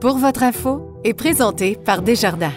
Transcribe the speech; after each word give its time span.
Pour 0.00 0.18
votre 0.18 0.42
info 0.42 1.00
est 1.04 1.14
présenté 1.14 1.76
par 1.82 2.02
Desjardins. 2.02 2.52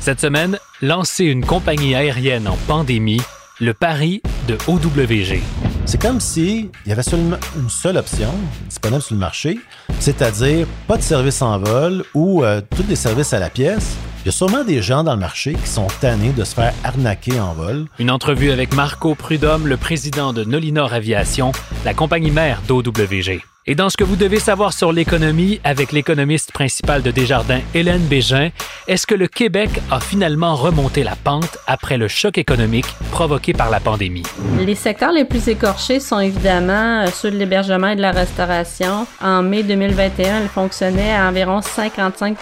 Cette 0.00 0.20
semaine, 0.20 0.58
lancer 0.82 1.24
une 1.24 1.44
compagnie 1.44 1.94
aérienne 1.94 2.48
en 2.48 2.56
pandémie, 2.66 3.20
le 3.60 3.72
pari 3.72 4.20
de 4.48 4.56
OWG. 4.66 5.40
C'est 5.86 6.00
comme 6.00 6.20
si 6.20 6.70
il 6.84 6.88
y 6.88 6.92
avait 6.92 7.02
seulement 7.02 7.36
une 7.56 7.70
seule 7.70 7.96
option 7.96 8.30
disponible 8.68 9.02
sur 9.02 9.14
le 9.14 9.20
marché, 9.20 9.58
c'est-à-dire 10.00 10.66
pas 10.88 10.96
de 10.96 11.02
service 11.02 11.40
en 11.42 11.58
vol 11.58 12.04
ou 12.14 12.42
euh, 12.42 12.60
tous 12.74 12.84
les 12.88 12.96
services 12.96 13.32
à 13.32 13.38
la 13.38 13.50
pièce. 13.50 13.96
Il 14.24 14.26
y 14.26 14.28
a 14.30 14.32
sûrement 14.32 14.64
des 14.64 14.82
gens 14.82 15.04
dans 15.04 15.14
le 15.14 15.20
marché 15.20 15.52
qui 15.52 15.68
sont 15.68 15.86
tannés 16.00 16.32
de 16.32 16.44
se 16.44 16.54
faire 16.54 16.72
arnaquer 16.82 17.38
en 17.38 17.52
vol. 17.52 17.86
Une 17.98 18.10
entrevue 18.10 18.50
avec 18.50 18.74
Marco 18.74 19.14
Prudhomme, 19.14 19.66
le 19.66 19.76
président 19.76 20.32
de 20.32 20.44
Nolinor 20.44 20.94
Aviation, 20.94 21.52
la 21.84 21.94
compagnie 21.94 22.30
mère 22.30 22.62
d'OWG. 22.66 23.42
Et 23.66 23.74
dans 23.74 23.88
ce 23.88 23.96
que 23.96 24.04
vous 24.04 24.16
devez 24.16 24.40
savoir 24.40 24.74
sur 24.74 24.92
l'économie 24.92 25.58
avec 25.64 25.90
l'économiste 25.90 26.52
principal 26.52 27.00
de 27.00 27.10
Desjardins, 27.10 27.62
Hélène 27.72 28.02
Bégin, 28.02 28.50
est-ce 28.88 29.06
que 29.06 29.14
le 29.14 29.26
Québec 29.26 29.70
a 29.90 30.00
finalement 30.00 30.54
remonté 30.54 31.02
la 31.02 31.16
pente 31.16 31.56
après 31.66 31.96
le 31.96 32.06
choc 32.06 32.36
économique 32.36 32.84
provoqué 33.10 33.54
par 33.54 33.70
la 33.70 33.80
pandémie? 33.80 34.24
Les 34.58 34.74
secteurs 34.74 35.12
les 35.12 35.24
plus 35.24 35.48
écorchés 35.48 35.98
sont 35.98 36.20
évidemment 36.20 37.04
euh, 37.04 37.06
ceux 37.06 37.30
de 37.30 37.38
l'hébergement 37.38 37.88
et 37.88 37.96
de 37.96 38.02
la 38.02 38.12
restauration. 38.12 39.06
En 39.22 39.42
mai 39.42 39.62
2021, 39.62 40.42
elles 40.42 40.48
fonctionnaient 40.48 41.14
à 41.14 41.26
environ 41.26 41.62
55 41.62 42.36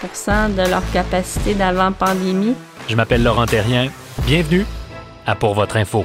de 0.57 0.69
leur 0.69 0.83
capacité 0.91 1.53
d'avant-pandémie. 1.53 2.55
Je 2.89 2.97
m'appelle 2.97 3.23
Laurent 3.23 3.45
Terrien. 3.45 3.87
Bienvenue 4.25 4.65
à 5.25 5.35
Pour 5.35 5.53
votre 5.53 5.77
info. 5.77 6.03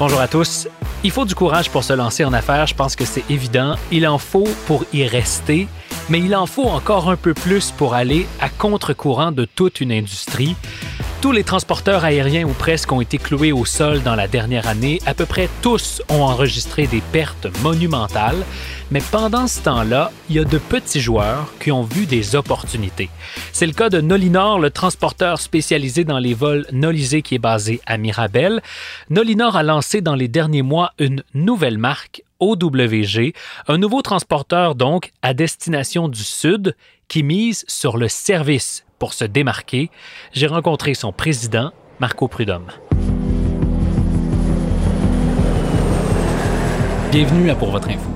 Bonjour 0.00 0.22
à 0.22 0.28
tous. 0.28 0.66
Il 1.04 1.10
faut 1.10 1.26
du 1.26 1.34
courage 1.34 1.68
pour 1.68 1.84
se 1.84 1.92
lancer 1.92 2.24
en 2.24 2.32
affaires, 2.32 2.66
je 2.66 2.74
pense 2.74 2.96
que 2.96 3.04
c'est 3.04 3.30
évident. 3.30 3.74
Il 3.92 4.08
en 4.08 4.16
faut 4.16 4.48
pour 4.66 4.86
y 4.94 5.04
rester, 5.06 5.68
mais 6.08 6.20
il 6.20 6.34
en 6.34 6.46
faut 6.46 6.64
encore 6.64 7.10
un 7.10 7.16
peu 7.16 7.34
plus 7.34 7.70
pour 7.70 7.92
aller 7.92 8.26
à 8.40 8.48
contre-courant 8.48 9.30
de 9.30 9.44
toute 9.44 9.82
une 9.82 9.92
industrie. 9.92 10.56
Tous 11.20 11.32
les 11.32 11.44
transporteurs 11.44 12.02
aériens 12.02 12.44
ou 12.44 12.54
presque 12.54 12.90
ont 12.92 13.02
été 13.02 13.18
cloués 13.18 13.52
au 13.52 13.66
sol 13.66 14.02
dans 14.02 14.14
la 14.14 14.26
dernière 14.26 14.66
année. 14.66 15.02
À 15.04 15.12
peu 15.12 15.26
près 15.26 15.50
tous 15.60 16.00
ont 16.08 16.22
enregistré 16.22 16.86
des 16.86 17.02
pertes 17.12 17.46
monumentales. 17.62 18.42
Mais 18.90 19.02
pendant 19.12 19.46
ce 19.46 19.60
temps-là, 19.60 20.12
il 20.30 20.36
y 20.36 20.38
a 20.38 20.44
de 20.44 20.56
petits 20.56 21.00
joueurs 21.00 21.52
qui 21.60 21.72
ont 21.72 21.82
vu 21.82 22.06
des 22.06 22.36
opportunités. 22.36 23.10
C'est 23.52 23.66
le 23.66 23.74
cas 23.74 23.90
de 23.90 24.00
Nolinor, 24.00 24.60
le 24.60 24.70
transporteur 24.70 25.40
spécialisé 25.40 26.04
dans 26.04 26.18
les 26.18 26.32
vols 26.32 26.64
Nolisé 26.72 27.20
qui 27.20 27.34
est 27.34 27.38
basé 27.38 27.82
à 27.84 27.98
Mirabel. 27.98 28.62
Nolinor 29.10 29.56
a 29.56 29.62
lancé 29.62 30.00
dans 30.00 30.14
les 30.14 30.28
derniers 30.28 30.62
mois 30.62 30.94
une 30.98 31.22
nouvelle 31.34 31.76
marque, 31.76 32.22
OWG, 32.40 33.34
un 33.68 33.76
nouveau 33.76 34.00
transporteur 34.00 34.74
donc 34.74 35.12
à 35.20 35.34
destination 35.34 36.08
du 36.08 36.24
Sud 36.24 36.74
qui 37.08 37.22
mise 37.22 37.66
sur 37.68 37.98
le 37.98 38.08
service 38.08 38.84
pour 39.00 39.14
se 39.14 39.24
démarquer. 39.24 39.90
J'ai 40.32 40.46
rencontré 40.46 40.94
son 40.94 41.10
président, 41.10 41.72
Marco 41.98 42.28
Prudhomme. 42.28 42.68
Bienvenue 47.10 47.50
à 47.50 47.56
Pour 47.56 47.72
votre 47.72 47.88
info. 47.88 48.08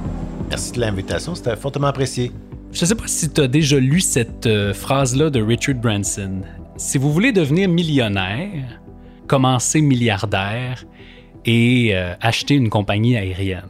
Merci 0.48 0.72
de 0.72 0.80
l'invitation, 0.80 1.34
c'était 1.34 1.56
fortement 1.56 1.88
apprécié. 1.88 2.30
Je 2.70 2.82
ne 2.82 2.86
sais 2.86 2.94
pas 2.94 3.08
si 3.08 3.30
tu 3.30 3.40
as 3.40 3.48
déjà 3.48 3.80
lu 3.80 4.00
cette 4.00 4.46
euh, 4.46 4.72
phrase-là 4.74 5.30
de 5.30 5.42
Richard 5.42 5.76
Branson. 5.76 6.42
Si 6.76 6.98
vous 6.98 7.12
voulez 7.12 7.32
devenir 7.32 7.68
millionnaire, 7.68 8.80
commencez 9.26 9.80
milliardaire 9.80 10.84
et 11.44 11.96
euh, 11.96 12.14
acheter 12.20 12.54
une 12.54 12.68
compagnie 12.68 13.16
aérienne. 13.16 13.62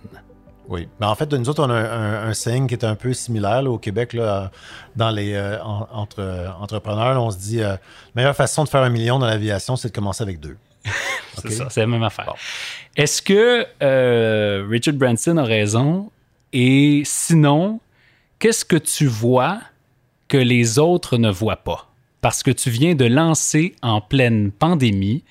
Oui. 0.75 0.89
Mais 0.99 1.07
en 1.07 1.15
fait, 1.15 1.33
nous 1.33 1.49
autres, 1.49 1.65
on 1.65 1.71
a 1.71 1.75
un, 1.75 2.29
un, 2.29 2.35
saying 2.35 2.67
qui 2.67 2.75
est 2.75 2.85
un 2.85 2.97
peu 2.97 3.13
similaire 3.13 3.63
là, 3.63 3.71
au 3.71 3.79
Québec. 3.79 4.13
Là, 4.13 4.51
dans 4.97 5.11
les 5.11 5.35
euh, 5.35 5.63
en, 5.63 5.87
entre 5.93 6.21
euh, 6.21 6.49
entrepreneurs, 6.61 7.23
on 7.23 7.31
se 7.31 7.39
dit 7.39 7.63
euh, 7.63 7.75
la 7.75 7.79
meilleure 8.17 8.35
façon 8.35 8.65
de 8.65 8.69
faire 8.69 8.83
un 8.83 8.91
million 8.91 9.21
dans 9.21 9.27
l'aviation, 9.27 9.77
c'est 9.77 9.89
de 9.89 9.95
commencer 9.95 10.25
avec 10.25 10.41
deux. 10.41 10.57
c'est 11.39 11.53
ça, 11.53 11.69
c'est 11.71 11.81
la 11.81 11.87
même 11.87 12.03
affaire. 12.03 12.27
Bon. 12.27 12.35
Est-ce 12.97 13.23
que 13.23 14.67
Richard 14.69 14.95
Branson 14.95 15.37
a 15.37 15.45
raison? 15.45 16.11
Et 16.53 17.03
sinon, 17.05 17.79
qu'est-ce 18.41 18.65
que 18.65 18.77
tu 18.77 19.07
vois 19.07 19.61
que 20.27 20.37
les 20.37 20.81
autres 20.81 21.19
ne 21.19 21.31
voient 21.31 21.63
pas? 21.63 21.89
Parce 22.21 22.43
que 22.43 22.51
tu 22.51 22.69
viens 22.69 22.97
de 22.97 23.05
lancer 23.05 23.77
en 23.81 24.01
pleine 24.01 24.51
pandémie 24.51 25.23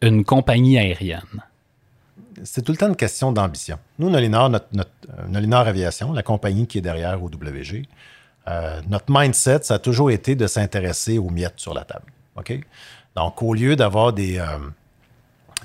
une 0.00 0.24
compagnie 0.24 0.78
aérienne 0.78 1.44
c'est 2.44 2.62
tout 2.62 2.72
le 2.72 2.78
temps 2.78 2.88
une 2.88 2.96
question 2.96 3.32
d'ambition. 3.32 3.78
Nous, 3.98 4.10
Nolinor, 4.10 4.50
notre, 4.50 4.66
euh, 5.08 5.52
Aviation, 5.52 6.12
la 6.12 6.22
compagnie 6.22 6.66
qui 6.66 6.78
est 6.78 6.82
derrière 6.82 7.22
OWG, 7.22 7.86
euh, 8.48 8.80
notre 8.88 9.06
mindset, 9.08 9.60
ça 9.62 9.74
a 9.74 9.78
toujours 9.78 10.10
été 10.10 10.34
de 10.34 10.46
s'intéresser 10.46 11.18
aux 11.18 11.30
miettes 11.30 11.58
sur 11.58 11.74
la 11.74 11.84
table. 11.84 12.06
Donc, 13.16 13.42
au 13.42 13.54
lieu 13.54 13.76
d'avoir 13.76 14.12
des, 14.12 14.38
euh, 14.38 14.44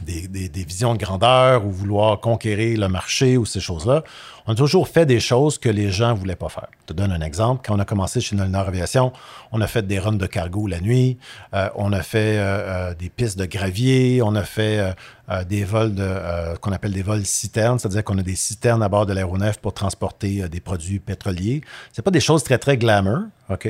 des, 0.02 0.50
visions 0.66 0.94
de 0.94 1.00
grandeur 1.00 1.66
ou 1.66 1.72
vouloir 1.72 2.20
conquérir 2.20 2.80
le 2.80 2.88
marché 2.88 3.38
ou 3.38 3.46
ces 3.46 3.60
choses-là, 3.60 4.04
on 4.48 4.54
a 4.54 4.56
toujours 4.56 4.88
fait 4.88 5.06
des 5.06 5.20
choses 5.20 5.58
que 5.58 5.70
les 5.70 5.92
gens 5.92 6.10
ne 6.10 6.20
voulaient 6.20 6.36
pas 6.36 6.50
faire. 6.50 6.68
Je 6.82 6.88
te 6.88 6.94
donne 6.94 7.12
un 7.12 7.22
exemple. 7.22 7.62
Quand 7.66 7.76
on 7.76 7.80
a 7.80 7.86
commencé 7.86 8.22
chez 8.22 8.36
Nolinor 8.36 8.68
Aviation, 8.68 9.12
on 9.52 9.62
a 9.62 9.68
fait 9.68 9.88
des 9.88 9.98
runs 9.98 10.14
de 10.14 10.26
cargo 10.28 10.68
la 10.68 10.80
nuit, 10.80 11.18
euh, 11.54 11.70
on 11.76 11.94
a 11.94 12.04
fait 12.04 12.38
euh, 12.38 12.94
des 12.94 13.10
pistes 13.10 13.40
de 13.40 13.46
gravier, 13.46 14.22
on 14.22 14.36
a 14.36 14.44
fait 14.44 14.94
euh, 15.30 15.44
des 15.46 15.64
vols 15.64 15.96
de, 15.96 16.58
qu'on 16.58 16.72
appelle 16.72 16.94
des 16.94 17.02
vols 17.02 17.26
citernes, 17.26 17.80
c'est-à-dire 17.80 18.04
qu'on 18.04 18.18
a 18.20 18.24
des 18.24 18.36
citernes 18.36 18.84
à 18.84 18.90
bord 18.90 19.06
de 19.06 19.14
l'aéronef 19.14 19.58
pour 19.58 19.74
transporter 19.74 20.48
des 20.48 20.60
produits 20.60 21.00
pétroliers. 21.00 21.62
C'est 21.92 22.04
pas 22.04 22.12
des 22.12 22.20
choses 22.20 22.44
très, 22.44 22.60
très 22.60 22.78
glamour, 22.78 23.24
OK? 23.50 23.68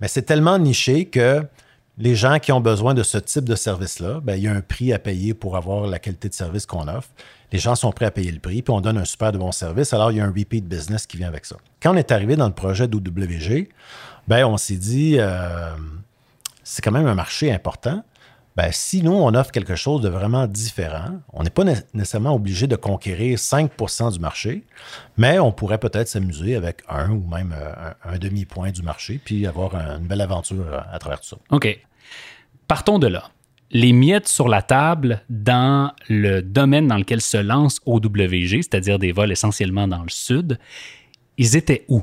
Mais 0.00 0.08
c'est 0.08 0.22
tellement 0.22 0.58
niché 0.58 1.04
que 1.04 1.46
les 1.98 2.14
gens 2.14 2.38
qui 2.38 2.52
ont 2.52 2.60
besoin 2.60 2.94
de 2.94 3.02
ce 3.02 3.18
type 3.18 3.44
de 3.44 3.54
service-là, 3.54 4.20
ben, 4.22 4.36
il 4.36 4.42
y 4.42 4.48
a 4.48 4.52
un 4.52 4.60
prix 4.60 4.92
à 4.92 4.98
payer 4.98 5.32
pour 5.32 5.56
avoir 5.56 5.86
la 5.86 5.98
qualité 5.98 6.28
de 6.28 6.34
service 6.34 6.66
qu'on 6.66 6.88
offre. 6.88 7.08
Les 7.52 7.58
gens 7.58 7.74
sont 7.74 7.92
prêts 7.92 8.06
à 8.06 8.10
payer 8.10 8.32
le 8.32 8.40
prix, 8.40 8.60
puis 8.60 8.72
on 8.72 8.80
donne 8.80 8.98
un 8.98 9.04
super 9.04 9.32
de 9.32 9.38
bon 9.38 9.52
service. 9.52 9.94
Alors, 9.94 10.12
il 10.12 10.18
y 10.18 10.20
a 10.20 10.24
un 10.24 10.32
repeat 10.32 10.66
business 10.66 11.06
qui 11.06 11.16
vient 11.16 11.28
avec 11.28 11.46
ça. 11.46 11.56
Quand 11.80 11.94
on 11.94 11.96
est 11.96 12.12
arrivé 12.12 12.36
dans 12.36 12.48
le 12.48 12.54
projet 12.54 12.86
d'OWG, 12.88 13.68
ben, 14.28 14.44
on 14.44 14.56
s'est 14.56 14.76
dit, 14.76 15.16
euh, 15.18 15.70
c'est 16.64 16.82
quand 16.82 16.92
même 16.92 17.06
un 17.06 17.14
marché 17.14 17.52
important. 17.52 18.02
Ben, 18.56 18.70
si 18.72 19.02
nous, 19.02 19.12
on 19.12 19.34
offre 19.34 19.52
quelque 19.52 19.74
chose 19.74 20.00
de 20.00 20.08
vraiment 20.08 20.46
différent, 20.46 21.20
on 21.32 21.42
n'est 21.42 21.50
pas 21.50 21.64
nécessairement 21.92 22.34
obligé 22.34 22.66
de 22.66 22.76
conquérir 22.76 23.38
5% 23.38 24.12
du 24.12 24.18
marché, 24.18 24.64
mais 25.18 25.38
on 25.38 25.52
pourrait 25.52 25.78
peut-être 25.78 26.08
s'amuser 26.08 26.56
avec 26.56 26.82
un 26.88 27.10
ou 27.10 27.26
même 27.26 27.54
un, 27.54 28.10
un 28.10 28.18
demi-point 28.18 28.70
du 28.70 28.82
marché, 28.82 29.20
puis 29.22 29.46
avoir 29.46 29.74
une 29.74 30.06
belle 30.06 30.22
aventure 30.22 30.64
à 30.90 30.98
travers 30.98 31.20
tout 31.20 31.28
ça. 31.28 31.36
OK. 31.50 31.78
Partons 32.66 32.98
de 32.98 33.06
là. 33.06 33.30
Les 33.72 33.92
miettes 33.92 34.28
sur 34.28 34.48
la 34.48 34.62
table 34.62 35.22
dans 35.28 35.92
le 36.08 36.40
domaine 36.40 36.86
dans 36.86 36.96
lequel 36.96 37.20
se 37.20 37.36
lance 37.36 37.80
OWG, 37.84 38.62
c'est-à-dire 38.62 38.98
des 38.98 39.12
vols 39.12 39.32
essentiellement 39.32 39.86
dans 39.86 40.02
le 40.02 40.08
sud, 40.08 40.58
ils 41.36 41.56
étaient 41.56 41.84
où? 41.88 42.02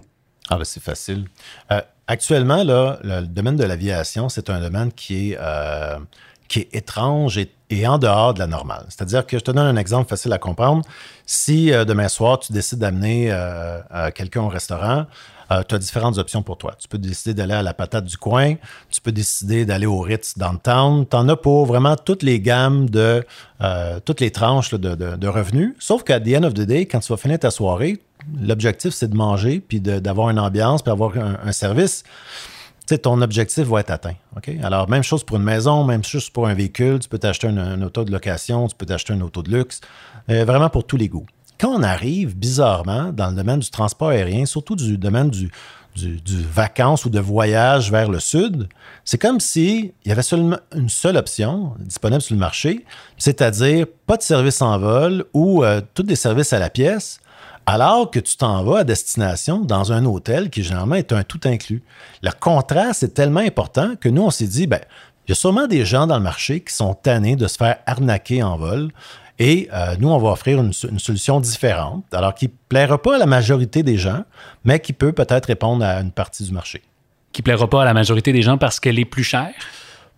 Ah 0.50 0.58
ben 0.58 0.66
c'est 0.66 0.84
facile. 0.84 1.26
Euh, 1.72 1.82
actuellement, 2.08 2.64
là, 2.64 3.00
le 3.04 3.22
domaine 3.26 3.56
de 3.56 3.64
l'aviation, 3.64 4.30
c'est 4.30 4.50
un 4.50 4.60
domaine 4.60 4.92
qui 4.92 5.32
est, 5.32 5.38
euh, 5.40 6.00
qui 6.48 6.60
est 6.60 6.76
étrange 6.76 7.38
et, 7.38 7.50
en 7.88 7.98
dehors 7.98 8.36
de 8.36 8.40
la 8.40 8.46
normale. 8.46 8.86
C'est-à-dire 8.90 9.26
que 9.26 9.40
je 9.40 9.44
te 9.44 9.50
donne 9.50 9.66
un 9.66 9.78
exemple 9.78 10.08
facile 10.08 10.32
à 10.32 10.38
comprendre. 10.38 10.84
Si 11.26 11.74
euh, 11.74 11.86
demain 11.86 12.08
soir, 12.08 12.38
tu 12.38 12.54
décides 12.54 12.78
d'amener 12.78 13.30
euh, 13.32 13.80
quelqu'un 14.14 14.42
au 14.42 14.48
restaurant, 14.48 15.08
euh, 15.54 15.64
tu 15.68 15.76
as 15.76 15.78
différentes 15.78 16.18
options 16.18 16.42
pour 16.42 16.58
toi. 16.58 16.76
Tu 16.80 16.88
peux 16.88 16.98
décider 16.98 17.34
d'aller 17.34 17.54
à 17.54 17.62
la 17.62 17.74
patate 17.74 18.06
du 18.06 18.18
coin, 18.18 18.56
tu 18.90 19.02
peux 19.02 19.12
décider 19.12 19.66
d'aller 19.66 19.86
au 19.86 20.00
Ritz 20.00 20.38
downtown. 20.38 21.06
Tu 21.08 21.16
en 21.16 21.28
as 21.30 21.36
pour 21.36 21.66
vraiment 21.66 21.96
toutes 21.96 22.24
les 22.24 22.40
gammes 22.40 22.90
de, 22.90 23.26
euh, 23.62 24.00
toutes 24.04 24.22
les 24.22 24.32
tranches 24.32 24.74
de, 24.74 25.28
revenus. 25.28 25.76
Sauf 25.80 26.04
qu'à 26.04 26.20
the 26.20 26.36
end 26.36 26.44
of 26.44 26.54
the 26.54 26.62
day, 26.62 26.86
quand 26.86 27.00
tu 27.00 27.12
vas 27.12 27.18
finir 27.18 27.40
ta 27.40 27.52
soirée, 27.52 28.00
l'objectif, 28.40 28.94
c'est 28.94 29.10
de 29.10 29.16
manger, 29.16 29.60
puis 29.60 29.80
d'avoir 29.80 30.30
une 30.30 30.40
ambiance, 30.40 30.82
puis 30.82 30.92
d'avoir 30.92 31.18
un, 31.18 31.38
un 31.44 31.52
service 31.52 32.04
ton 33.02 33.22
objectif 33.22 33.66
va 33.66 33.80
être 33.80 33.92
atteint. 33.92 34.16
Alors, 34.62 34.90
même 34.90 35.04
chose 35.04 35.24
pour 35.24 35.38
une 35.38 35.44
maison, 35.44 35.84
même 35.84 36.04
chose 36.04 36.30
pour 36.30 36.48
un 36.48 36.54
véhicule. 36.54 37.00
Tu 37.00 37.10
peux 37.10 37.18
t'acheter 37.18 37.48
un, 37.48 37.82
auto 37.82 38.04
de 38.04 38.12
location, 38.12 38.68
tu 38.68 38.76
peux 38.76 38.86
t'acheter 38.86 39.14
un 39.14 39.22
auto 39.22 39.42
de 39.42 39.56
luxe, 39.56 39.82
euh, 40.30 40.46
vraiment 40.46 40.70
pour 40.70 40.86
tous 40.86 40.98
les 40.98 41.08
goûts. 41.08 41.26
Quand 41.60 41.70
on 41.70 41.84
arrive, 41.84 42.36
bizarrement, 42.36 43.12
dans 43.14 43.30
le 43.30 43.36
domaine 43.36 43.60
du 43.60 43.70
transport 43.70 44.10
aérien, 44.10 44.46
surtout 44.46 44.76
du 44.76 44.98
domaine 44.98 45.30
du, 45.30 45.50
du, 45.96 46.44
vacances 46.44 47.06
ou 47.06 47.10
de 47.10 47.20
voyage 47.20 47.92
vers 47.92 48.10
le 48.10 48.20
sud, 48.20 48.68
c'est 49.06 49.18
comme 49.18 49.40
s'il 49.40 49.94
y 50.06 50.12
avait 50.12 50.24
seulement 50.24 50.58
une 50.76 50.90
seule 50.90 51.18
option 51.18 51.74
disponible 51.80 52.22
sur 52.22 52.36
le 52.36 52.40
marché, 52.40 52.86
c'est-à-dire 53.18 53.86
pas 54.08 54.18
de 54.18 54.24
service 54.24 54.62
en 54.62 54.78
vol 54.78 55.26
ou 55.34 55.64
euh, 55.64 55.82
tous 55.94 56.04
des 56.04 56.16
services 56.16 56.54
à 56.54 56.60
la 56.60 56.70
pièce, 56.70 57.20
alors 57.66 58.12
que 58.12 58.20
tu 58.20 58.36
t'en 58.38 58.64
vas 58.64 58.80
à 58.80 58.84
destination 58.84 59.60
dans 59.60 59.92
un 59.92 60.06
hôtel 60.06 60.50
qui 60.50 60.64
généralement 60.64 60.96
est 60.96 61.14
un 61.14 61.24
tout 61.24 61.40
inclus. 61.46 61.84
Le 62.22 62.32
contraste 62.38 63.04
est 63.04 63.14
tellement 63.14 63.40
important 63.40 63.96
que 64.00 64.10
nous, 64.10 64.24
on 64.24 64.32
s'est 64.32 64.48
dit, 64.48 64.68
ben, 64.68 64.82
il 65.26 65.32
y 65.32 65.34
a 65.34 65.36
sûrement 65.36 65.68
des 65.68 65.86
gens 65.86 66.06
dans 66.06 66.18
le 66.18 66.24
marché 66.24 66.60
qui 66.60 66.74
sont 66.74 66.94
tannés 66.94 67.36
de 67.36 67.48
se 67.48 67.58
faire 67.58 67.78
arnaquer 67.86 68.44
en 68.44 68.58
vol. 68.58 68.90
Et 69.40 69.70
euh, 69.74 69.96
nous, 70.00 70.10
on 70.10 70.18
va 70.20 70.32
offrir 70.32 70.60
une, 70.60 70.74
solution 70.74 71.40
différente, 71.40 72.06
alors 72.14 72.36
qui 72.36 72.46
ne 72.46 72.52
plaira 72.70 73.02
pas 73.02 73.16
à 73.16 73.18
la 73.18 73.26
majorité 73.26 73.82
des 73.82 73.98
gens, 73.98 74.24
mais 74.64 74.80
qui 74.80 74.94
peut 74.94 75.12
peut-être 75.12 75.46
répondre 75.46 75.84
à 75.84 76.02
une 76.02 76.12
partie 76.12 76.44
du 76.44 76.52
marché. 76.52 76.82
Qui 77.32 77.42
ne 77.42 77.46
plaira 77.46 77.68
pas 77.68 77.82
à 77.82 77.86
la 77.86 77.94
majorité 77.94 78.32
des 78.32 78.42
gens 78.42 78.58
parce 78.58 78.80
qu'elle 78.80 79.00
est 79.00 79.06
plus 79.06 79.24
chère? 79.24 79.54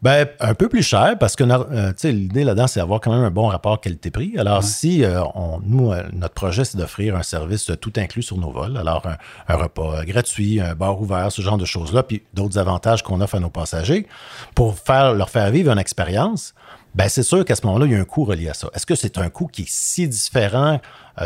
Ben, 0.02 0.28
un 0.40 0.54
peu 0.54 0.70
plus 0.70 0.84
cher 0.84 1.16
parce 1.20 1.36
que 1.36 1.44
euh, 1.44 1.92
l'idée 2.04 2.44
là-dedans, 2.44 2.68
c'est 2.68 2.80
d'avoir 2.80 3.00
quand 3.00 3.12
même 3.12 3.24
un 3.24 3.32
bon 3.32 3.48
rapport 3.48 3.80
qualité-prix. 3.80 4.38
Alors, 4.38 4.64
si 4.64 5.04
euh, 5.04 5.24
on, 5.34 5.60
nous, 5.64 5.92
euh, 5.92 6.04
notre 6.14 6.34
projet, 6.34 6.64
c'est 6.64 6.78
d'offrir 6.78 7.16
un 7.16 7.24
service 7.24 7.72
tout 7.82 7.94
inclus 7.96 8.22
sur 8.22 8.38
nos 8.38 8.52
vols, 8.52 8.78
alors 8.78 9.08
un, 9.48 9.56
repas 9.56 10.04
gratuit, 10.04 10.60
un 10.60 10.76
bar 10.76 11.02
ouvert, 11.02 11.32
ce 11.32 11.42
genre 11.42 11.58
de 11.58 11.66
choses-là, 11.66 12.04
puis 12.04 12.22
d'autres 12.34 12.60
avantages 12.60 13.04
qu'on 13.04 13.22
offre 13.22 13.36
à 13.36 13.40
nos 13.40 13.50
passagers 13.50 14.06
pour 14.54 14.78
faire, 14.78 15.14
leur 15.14 15.30
faire 15.30 15.50
vivre 15.50 15.72
une 15.72 15.80
expérience, 15.80 16.54
ben, 16.94 17.10
c'est 17.10 17.24
sûr 17.24 17.44
qu'à 17.44 17.56
ce 17.56 17.66
moment-là, 17.66 17.86
il 17.86 17.94
y 17.94 17.96
a 17.96 18.00
un 18.00 18.06
coût 18.06 18.26
relié 18.26 18.50
à 18.50 18.54
ça. 18.54 18.70
Est-ce 18.76 18.86
que 18.86 18.96
c'est 18.96 19.18
un 19.18 19.30
coût 19.30 19.48
qui 19.48 19.64
est 19.64 19.70
si 19.70 20.08
différent 20.08 20.80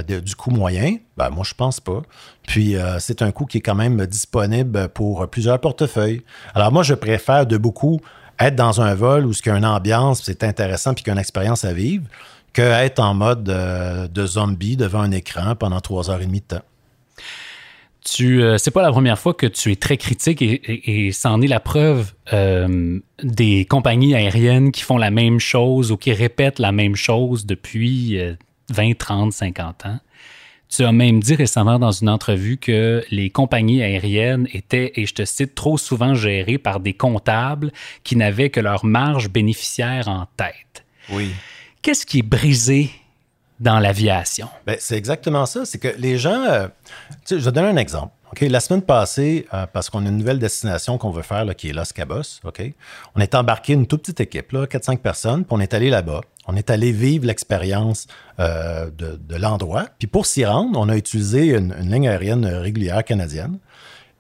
du 0.08 0.36
coût 0.36 0.52
moyen? 0.52 0.98
Ben, 1.18 1.30
moi, 1.30 1.44
je 1.46 1.54
pense 1.54 1.80
pas. 1.80 2.02
Puis, 2.48 2.76
c'est 2.98 3.22
un 3.22 3.32
coût 3.32 3.46
qui 3.46 3.60
est 3.60 3.62
quand 3.62 3.76
même 3.76 4.04
disponible 4.08 4.90
pour 4.90 5.28
plusieurs 5.28 5.60
portefeuilles. 5.60 6.24
Alors, 6.56 6.72
moi, 6.72 6.82
je 6.82 6.96
préfère 6.96 7.46
de 7.46 7.58
beaucoup 7.58 8.00
être 8.40 8.56
dans 8.56 8.82
un 8.82 8.96
vol 8.96 9.26
où 9.26 9.32
il 9.32 9.48
y 9.48 9.50
a 9.50 9.58
une 9.58 9.66
ambiance, 9.66 10.24
c'est 10.24 10.44
intéressant, 10.44 10.94
puis 10.94 11.04
qu'il 11.04 11.12
y 11.12 11.12
a 11.12 11.14
une 11.14 11.20
expérience 11.20 11.66
à 11.66 11.74
vivre, 11.74 12.06
que 12.54 12.62
être 12.62 13.00
en 13.00 13.14
mode 13.14 13.50
euh, 13.50 14.08
de 14.08 14.26
zombie 14.26 14.78
devant 14.78 15.02
un 15.02 15.12
écran 15.12 15.56
pendant 15.56 15.80
trois 15.82 16.10
heures 16.10 16.22
et 16.22 16.26
demie 16.26 16.42
de 16.42 16.46
temps. 16.46 16.64
Tu, 18.04 18.42
euh, 18.42 18.58
c'est 18.58 18.72
pas 18.72 18.82
la 18.82 18.92
première 18.92 19.20
fois 19.20 19.34
que 19.34 19.46
tu 19.46 19.72
es 19.72 19.76
très 19.76 19.98
critique 19.98 20.42
et, 20.42 21.08
et, 21.08 21.12
c'en 21.12 21.42
est 21.42 21.48
la 21.48 21.60
preuve 21.60 22.14
euh, 22.34 23.00
des 23.22 23.66
compagnies 23.66 24.16
aériennes 24.16 24.72
qui 24.72 24.82
font 24.82 24.98
la 24.98 25.12
même 25.12 25.40
chose 25.40 25.92
ou 25.92 25.98
qui 25.98 26.14
répètent 26.14 26.60
la 26.60 26.72
même 26.72 26.96
chose 26.96 27.46
depuis 27.46 28.18
20, 28.70 28.98
30, 28.98 29.34
50 29.34 29.86
ans. 29.86 30.00
Tu 30.70 30.84
as 30.84 30.92
même 30.92 31.20
dit 31.20 31.36
récemment 31.36 31.80
dans 31.80 31.92
une 31.92 32.10
entrevue 32.10 32.58
que 32.58 33.04
les 33.10 33.30
compagnies 33.32 33.82
aériennes 33.82 34.48
étaient, 34.54 34.94
et 34.96 35.06
je 35.06 35.14
te 35.16 35.26
cite, 35.26 35.56
trop 35.56 35.78
souvent 35.78 36.14
gérées 36.14 36.60
par 36.60 36.80
des 36.80 36.94
comptables 36.94 37.72
qui 38.04 38.16
n'avaient 38.16 38.52
que 38.52 38.60
leur 38.60 38.86
marge 38.86 39.30
bénéficiaire 39.30 40.08
en 40.08 40.28
tête. 40.38 40.86
Oui. 41.10 41.32
Qu'est-ce 41.82 42.06
qui 42.06 42.20
est 42.20 42.24
brisé 42.24 42.92
dans 43.60 43.80
l'aviation? 43.80 44.48
Ben, 44.68 44.78
c'est 44.80 44.96
exactement 44.96 45.46
ça. 45.46 45.66
C'est 45.66 45.80
que 45.80 45.96
les 45.98 46.18
gens. 46.18 46.44
Euh, 46.44 46.68
je 47.28 47.36
vais 47.36 47.52
donner 47.52 47.70
un 47.70 47.78
exemple. 47.78 48.14
OK, 48.32 48.42
la 48.42 48.60
semaine 48.60 48.84
passée, 48.84 49.48
euh, 49.54 49.66
parce 49.66 49.90
qu'on 49.90 50.06
a 50.06 50.10
une 50.10 50.18
nouvelle 50.18 50.38
destination 50.38 51.00
qu'on 51.00 51.10
veut 51.10 51.24
faire, 51.24 51.46
qui 51.56 51.70
est 51.70 51.74
Los 51.74 51.92
Cabos, 51.96 52.40
OK, 52.44 52.62
on 53.16 53.22
est 53.22 53.34
embarqué 53.34 53.74
une 53.74 53.88
toute 53.88 54.02
petite 54.02 54.20
équipe, 54.22 54.54
4-5 54.54 55.00
personnes, 55.00 55.46
puis 55.46 55.56
on 55.58 55.60
est 55.60 55.74
allé 55.74 55.90
là-bas. 55.90 56.22
On 56.48 56.56
est 56.56 56.70
allé 56.70 56.92
vivre 56.92 57.26
l'expérience 57.26 58.08
euh, 58.40 58.90
de, 58.92 59.36
l'endroit. 59.36 59.86
Puis 59.98 60.08
pour 60.08 60.26
s'y 60.26 60.46
rendre, 60.46 60.80
on 60.80 60.90
a 60.90 60.98
utilisé 60.98 61.56
une, 61.56 61.74
ligne 61.82 62.08
aérienne 62.08 62.46
régulière 62.46 63.04
canadienne 63.04 63.60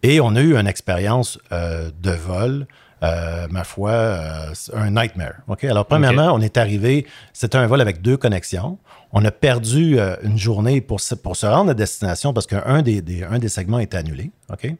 et 0.03 0.21
on 0.21 0.35
a 0.35 0.41
eu 0.41 0.55
une 0.55 0.67
expérience 0.67 1.39
euh, 1.51 1.89
de 2.01 2.11
vol 2.11 2.67
ma 3.01 3.63
foi, 3.63 4.51
un 4.73 4.91
nightmare. 4.91 5.35
OK? 5.47 5.63
Alors, 5.63 5.85
premièrement, 5.85 6.33
on 6.33 6.41
est 6.41 6.57
arrivé, 6.57 7.05
c'était 7.33 7.57
un 7.57 7.67
vol 7.67 7.81
avec 7.81 8.01
deux 8.01 8.17
connexions. 8.17 8.77
On 9.11 9.23
a 9.25 9.31
perdu 9.31 9.99
euh, 9.99 10.15
une 10.23 10.37
journée 10.37 10.81
pour 10.81 10.99
se, 10.99 11.15
pour 11.15 11.35
se 11.35 11.45
rendre 11.45 11.71
à 11.71 11.73
destination 11.73 12.33
parce 12.33 12.45
qu'un 12.45 12.81
des, 12.81 13.01
des, 13.01 13.25
des 13.39 13.49
segments 13.49 13.79
était 13.79 13.97
annulé. 13.97 14.31
OK? 14.51 14.73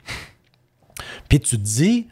Puis 1.27 1.39
tu 1.39 1.57
te 1.57 1.63
dis, 1.63 2.07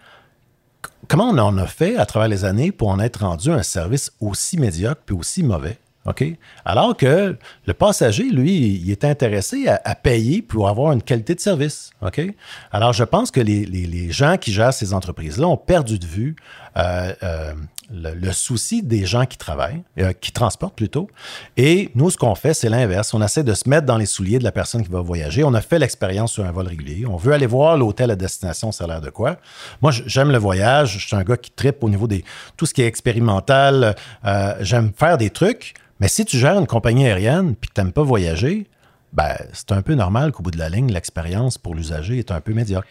comment 1.07 1.29
on 1.29 1.37
en 1.37 1.57
a 1.57 1.67
fait 1.67 1.97
à 1.97 2.05
travers 2.05 2.29
les 2.29 2.45
années 2.45 2.71
pour 2.71 2.89
en 2.89 2.99
être 2.99 3.21
rendu 3.21 3.51
un 3.51 3.63
service 3.63 4.11
aussi 4.19 4.57
médiocre 4.57 5.01
puis 5.05 5.15
aussi 5.15 5.43
mauvais? 5.43 5.77
OK? 6.07 6.23
Alors 6.63 6.95
que 6.95 7.37
le 7.65 7.73
passager, 7.73 8.23
lui, 8.23 8.81
il 8.81 8.89
est 8.89 9.03
intéressé 9.03 9.67
à, 9.67 9.93
payer 9.95 10.41
pour 10.41 10.69
avoir 10.69 10.93
une 10.93 11.01
qualité 11.01 11.35
de 11.35 11.39
service. 11.41 11.91
OK? 12.01 12.21
Alors, 12.71 12.93
je 12.93 13.03
pense 13.03 13.29
que 13.29 13.41
les, 13.41 13.65
les, 13.65 14.11
gens 14.11 14.37
qui 14.37 14.53
gèrent 14.53 14.73
ces 14.73 14.93
entreprises-là 14.93 15.47
ont 15.47 15.57
perdu 15.57 15.99
de 15.99 16.05
vue 16.05 16.35
euh, 16.77 17.13
euh, 17.23 17.53
le, 17.91 18.31
souci 18.31 18.83
des 18.83 19.05
gens 19.05 19.25
qui 19.25 19.37
travaillent, 19.37 19.83
euh, 19.99 20.13
qui 20.13 20.31
transportent 20.31 20.75
plutôt. 20.75 21.09
Et 21.55 21.89
nous, 21.95 22.09
ce 22.09 22.17
qu'on 22.17 22.35
fait, 22.35 22.53
c'est 22.53 22.69
l'inverse. 22.69 23.13
On 23.13 23.21
essaie 23.21 23.43
de 23.43 23.53
se 23.53 23.67
mettre 23.69 23.85
dans 23.85 23.97
les 23.97 24.05
souliers 24.05 24.39
de 24.39 24.43
la 24.43 24.51
personne 24.51 24.83
qui 24.83 24.91
va 24.91 25.01
voyager. 25.01 25.43
On 25.43 25.53
a 25.53 25.61
fait 25.61 25.79
l'expérience 25.79 26.31
sur 26.33 26.45
un 26.45 26.51
vol 26.51 26.67
régulier. 26.67 27.05
On 27.05 27.17
veut 27.17 27.33
aller 27.33 27.45
voir 27.45 27.77
l'hôtel 27.77 28.11
à 28.11 28.15
destination, 28.15 28.71
ça 28.71 28.83
a 28.83 28.87
l'air 28.87 29.01
de 29.01 29.09
quoi. 29.09 29.37
Moi, 29.81 29.91
j'aime 30.05 30.31
le 30.31 30.37
voyage. 30.37 30.97
Je 30.99 31.07
suis 31.07 31.15
un 31.15 31.23
gars 31.23 31.37
qui 31.37 31.51
tripe 31.51 31.83
au 31.83 31.89
niveau 31.89 32.07
des 32.07 32.23
tout 32.57 32.65
ce 32.65 32.73
qui 32.73 32.81
est 32.81 32.87
expérimental. 32.87 33.95
j'aime 34.61 34.91
faire 34.95 35.17
des 35.17 35.29
trucs. 35.29 35.73
Mais 35.99 36.07
si 36.07 36.25
tu 36.25 36.37
gères 36.37 36.57
une 36.59 36.67
compagnie 36.67 37.05
aérienne 37.05 37.55
puis 37.55 37.69
que 37.69 37.73
tu 37.73 37.81
n'aimes 37.81 37.93
pas 37.93 38.03
voyager, 38.03 38.67
ben, 39.13 39.35
c'est 39.53 39.71
un 39.71 39.81
peu 39.81 39.95
normal 39.95 40.31
qu'au 40.31 40.43
bout 40.43 40.51
de 40.51 40.59
la 40.59 40.69
ligne, 40.69 40.91
l'expérience 40.91 41.57
pour 41.57 41.73
l'usager 41.73 42.19
est 42.19 42.31
un 42.31 42.41
peu 42.41 42.53
médiocre. 42.53 42.87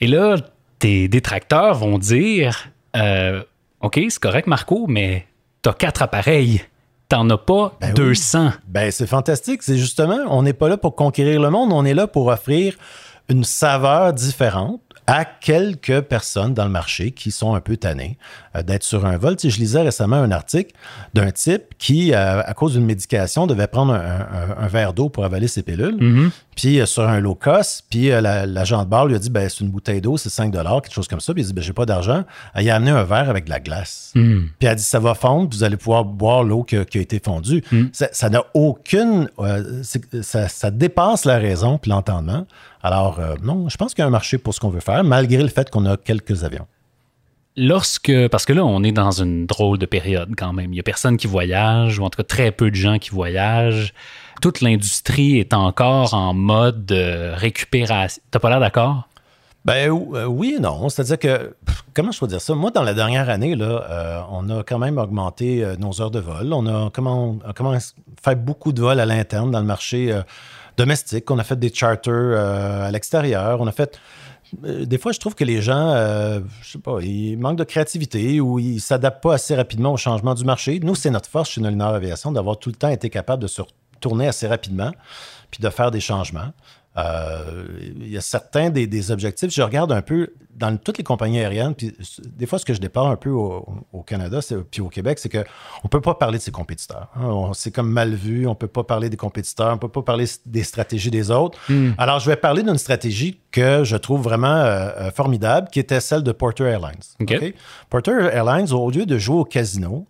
Et 0.00 0.06
là, 0.06 0.36
tes 0.78 1.08
détracteurs 1.08 1.74
vont 1.74 1.98
dire 1.98 2.68
euh, 2.96 3.42
OK, 3.84 4.00
c'est 4.08 4.18
correct, 4.18 4.46
Marco, 4.46 4.86
mais 4.88 5.26
tu 5.62 5.68
as 5.68 5.74
quatre 5.74 6.00
appareils. 6.00 6.62
T'en 7.10 7.28
as 7.28 7.36
pas 7.36 7.78
200. 7.94 8.44
Ben, 8.44 8.52
ben 8.66 8.90
c'est 8.90 9.06
fantastique. 9.06 9.62
C'est 9.62 9.76
justement, 9.76 10.20
on 10.28 10.42
n'est 10.42 10.54
pas 10.54 10.70
là 10.70 10.78
pour 10.78 10.96
conquérir 10.96 11.38
le 11.38 11.50
monde, 11.50 11.70
on 11.70 11.84
est 11.84 11.92
là 11.92 12.06
pour 12.06 12.28
offrir 12.28 12.76
une 13.28 13.44
saveur 13.44 14.14
différente 14.14 14.80
à 15.06 15.26
quelques 15.26 16.00
personnes 16.00 16.54
dans 16.54 16.64
le 16.64 16.70
marché 16.70 17.10
qui 17.10 17.30
sont 17.30 17.54
un 17.54 17.60
peu 17.60 17.76
tannées 17.76 18.16
euh, 18.56 18.62
d'être 18.62 18.84
sur 18.84 19.04
un 19.04 19.18
vol. 19.18 19.36
Tu 19.36 19.50
je 19.50 19.58
lisais 19.58 19.82
récemment 19.82 20.16
un 20.16 20.30
article 20.30 20.74
d'un 21.12 21.30
type 21.30 21.74
qui, 21.76 22.14
euh, 22.14 22.40
à 22.42 22.54
cause 22.54 22.72
d'une 22.72 22.86
médication, 22.86 23.46
devait 23.46 23.66
prendre 23.66 23.92
un, 23.92 24.66
verre 24.66 24.94
d'eau 24.94 25.10
pour 25.10 25.26
avaler 25.26 25.46
ses 25.46 25.62
pilules. 25.62 25.96
Mm-hmm. 25.96 26.30
Puis 26.56 26.80
euh, 26.80 26.86
sur 26.86 27.02
un 27.02 27.20
low 27.20 27.34
cost, 27.34 27.84
puis 27.90 28.08
l'agent 28.08 28.84
de 28.84 28.88
bar 28.88 29.06
lui 29.06 29.14
a 29.14 29.18
dit 29.18 29.30
ben, 29.30 29.48
c'est 29.48 29.60
une 29.60 29.70
bouteille 29.70 30.00
d'eau, 30.00 30.16
c'est 30.16 30.30
5 30.30 30.52
quelque 30.52 30.92
chose 30.92 31.08
comme 31.08 31.20
ça. 31.20 31.32
Puis 31.32 31.42
il 31.42 31.46
a 31.46 31.48
dit 31.48 31.54
ben, 31.54 31.62
j'ai 31.62 31.72
pas 31.72 31.86
d'argent. 31.86 32.24
Il 32.58 32.68
a 32.70 32.76
amené 32.76 32.90
un 32.90 33.04
verre 33.04 33.30
avec 33.30 33.44
de 33.46 33.50
la 33.50 33.60
glace. 33.60 34.12
Mm. 34.14 34.38
Puis 34.40 34.50
il 34.62 34.68
a 34.68 34.74
dit 34.74 34.82
ça 34.82 35.00
va 35.00 35.14
fondre, 35.14 35.48
vous 35.50 35.64
allez 35.64 35.76
pouvoir 35.76 36.04
boire 36.04 36.42
l'eau 36.44 36.62
qui, 36.62 36.76
a 36.76 36.82
été 36.82 37.20
fondue. 37.24 37.62
Mm. 37.70 37.84
Ça 37.92 38.30
n'a 38.30 38.44
aucune. 38.54 39.28
ça, 40.22 40.48
ça 40.48 40.70
dépasse 40.70 41.24
la 41.24 41.38
raison 41.38 41.78
puis 41.78 41.90
l'entendement. 41.90 42.46
Alors, 42.84 43.18
euh, 43.18 43.36
non, 43.42 43.70
je 43.70 43.78
pense 43.78 43.94
qu'il 43.94 44.02
y 44.02 44.04
a 44.04 44.06
un 44.06 44.10
marché 44.10 44.36
pour 44.36 44.52
ce 44.52 44.60
qu'on 44.60 44.68
veut 44.68 44.80
faire, 44.80 45.02
malgré 45.04 45.42
le 45.42 45.48
fait 45.48 45.70
qu'on 45.70 45.86
a 45.86 45.96
quelques 45.96 46.44
avions. 46.44 46.66
Lorsque, 47.56 48.28
parce 48.28 48.44
que 48.44 48.52
là, 48.52 48.62
on 48.62 48.82
est 48.82 48.92
dans 48.92 49.10
une 49.10 49.46
drôle 49.46 49.78
de 49.78 49.86
période 49.86 50.34
quand 50.36 50.52
même. 50.52 50.66
Il 50.66 50.74
n'y 50.74 50.80
a 50.80 50.82
personne 50.82 51.16
qui 51.16 51.26
voyage, 51.26 51.98
ou 51.98 52.04
en 52.04 52.10
tout 52.10 52.18
cas 52.18 52.24
très 52.24 52.52
peu 52.52 52.70
de 52.70 52.76
gens 52.76 52.98
qui 52.98 53.08
voyagent. 53.08 53.94
Toute 54.40 54.60
l'industrie 54.60 55.38
est 55.38 55.54
encore 55.54 56.14
en 56.14 56.34
mode 56.34 56.86
de 56.86 57.32
récupération. 57.34 58.22
T'as 58.30 58.38
pas 58.38 58.50
l'air 58.50 58.60
d'accord? 58.60 59.08
Ben 59.64 59.90
euh, 59.90 60.26
oui 60.26 60.56
et 60.58 60.60
non. 60.60 60.88
C'est-à-dire 60.88 61.18
que, 61.18 61.54
comment 61.94 62.12
je 62.12 62.20
peux 62.20 62.26
dire 62.26 62.40
ça? 62.40 62.54
Moi, 62.54 62.70
dans 62.70 62.82
la 62.82 62.92
dernière 62.92 63.30
année, 63.30 63.56
là, 63.56 63.86
euh, 63.88 64.20
on 64.30 64.50
a 64.50 64.62
quand 64.62 64.78
même 64.78 64.98
augmenté 64.98 65.64
nos 65.78 66.02
heures 66.02 66.10
de 66.10 66.20
vol. 66.20 66.52
On 66.52 66.66
a, 66.66 66.90
comment, 66.90 67.38
faire 68.22 68.36
beaucoup 68.36 68.72
de 68.72 68.82
vols 68.82 69.00
à 69.00 69.06
l'interne 69.06 69.50
dans 69.50 69.60
le 69.60 69.66
marché 69.66 70.14
domestique, 70.76 71.30
on 71.30 71.38
a 71.38 71.44
fait 71.44 71.58
des 71.58 71.72
charters 71.72 72.12
euh, 72.12 72.86
à 72.86 72.90
l'extérieur, 72.90 73.60
on 73.60 73.66
a 73.66 73.72
fait 73.72 73.98
euh, 74.64 74.84
des 74.84 74.98
fois, 74.98 75.12
je 75.12 75.18
trouve 75.18 75.34
que 75.34 75.44
les 75.44 75.62
gens, 75.62 75.90
euh, 75.94 76.40
je 76.62 76.72
sais 76.72 76.78
pas, 76.78 77.00
ils 77.00 77.36
manquent 77.36 77.58
de 77.58 77.64
créativité 77.64 78.40
ou 78.40 78.58
ils 78.58 78.80
s'adaptent 78.80 79.22
pas 79.22 79.34
assez 79.34 79.54
rapidement 79.54 79.92
au 79.92 79.96
changement 79.96 80.34
du 80.34 80.44
marché. 80.44 80.78
Nous, 80.80 80.94
c'est 80.94 81.10
notre 81.10 81.28
force 81.28 81.50
chez 81.50 81.60
Nolinor 81.60 81.94
Aviation 81.94 82.30
d'avoir 82.30 82.58
tout 82.58 82.68
le 82.68 82.76
temps 82.76 82.90
été 82.90 83.10
capable 83.10 83.42
de 83.42 83.48
se 83.48 83.62
retourner 84.04 84.28
assez 84.28 84.46
rapidement 84.46 84.92
puis 85.50 85.62
de 85.62 85.70
faire 85.70 85.90
des 85.90 86.00
changements. 86.00 86.52
Euh, 86.96 87.64
il 87.80 88.08
y 88.08 88.16
a 88.16 88.20
certains 88.20 88.70
des, 88.70 89.10
objectifs. 89.10 89.52
Je 89.52 89.62
regarde 89.62 89.90
un 89.90 90.02
peu 90.02 90.32
dans 90.54 90.76
toutes 90.76 90.98
les 90.98 91.04
compagnies 91.04 91.40
aériennes, 91.40 91.74
puis 91.74 91.92
des 92.24 92.46
fois, 92.46 92.60
ce 92.60 92.64
que 92.64 92.72
je 92.72 92.80
dépare 92.80 93.06
un 93.06 93.16
peu 93.16 93.30
au, 93.30 94.04
Canada 94.06 94.38
puis 94.70 94.80
au 94.80 94.88
Québec, 94.88 95.18
c'est 95.18 95.28
qu'on 95.28 95.38
ne 95.38 95.88
peut 95.88 96.00
pas 96.00 96.14
parler 96.14 96.38
de 96.38 96.42
ses 96.42 96.52
compétiteurs. 96.52 97.08
Hein. 97.16 97.50
C'est 97.54 97.72
comme 97.72 97.90
mal 97.90 98.14
vu, 98.14 98.46
on 98.46 98.50
ne 98.50 98.54
peut 98.54 98.68
pas 98.68 98.84
parler 98.84 99.10
des 99.10 99.16
compétiteurs, 99.16 99.70
on 99.70 99.74
ne 99.74 99.78
peut 99.78 99.88
pas 99.88 100.02
parler 100.02 100.26
des 100.46 100.62
stratégies 100.62 101.10
des 101.10 101.32
autres. 101.32 101.58
Hmm. 101.68 101.92
Alors, 101.98 102.20
je 102.20 102.30
vais 102.30 102.36
parler 102.36 102.62
d'une 102.62 102.78
stratégie 102.78 103.40
que 103.50 103.82
je 103.82 103.96
trouve 103.96 104.22
vraiment 104.22 104.46
euh, 104.46 104.90
euh, 104.96 105.10
formidable, 105.10 105.68
qui 105.72 105.80
était 105.80 106.00
celle 106.00 106.22
de 106.22 106.30
Porter 106.30 106.64
Airlines. 106.64 107.54
Porter 107.90 108.30
Airlines, 108.32 108.72
au 108.72 108.90
lieu 108.90 109.06
de 109.06 109.18
jouer 109.18 109.38
au 109.38 109.44
casino, 109.44 110.06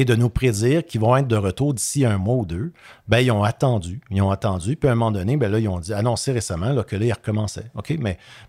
et 0.00 0.04
de 0.04 0.14
nous 0.14 0.28
prédire 0.28 0.84
qu'ils 0.84 1.00
vont 1.00 1.16
être 1.16 1.26
de 1.26 1.36
retour 1.36 1.72
d'ici 1.72 2.04
un 2.04 2.18
mois 2.18 2.36
ou 2.36 2.44
deux, 2.44 2.72
ben, 3.08 3.20
ils 3.20 3.30
ont 3.30 3.42
attendu, 3.42 4.00
ils 4.10 4.20
ont 4.20 4.30
attendu, 4.30 4.76
puis 4.76 4.88
à 4.88 4.92
un 4.92 4.94
moment 4.94 5.10
donné, 5.10 5.38
ben 5.38 5.50
là, 5.50 5.58
ils 5.58 5.68
ont 5.68 5.78
dit, 5.78 5.94
annoncé 5.94 6.32
récemment 6.32 6.72
là, 6.72 6.84
que 6.84 6.96
là, 6.96 7.06
ils 7.06 7.12
recommençaient. 7.12 7.70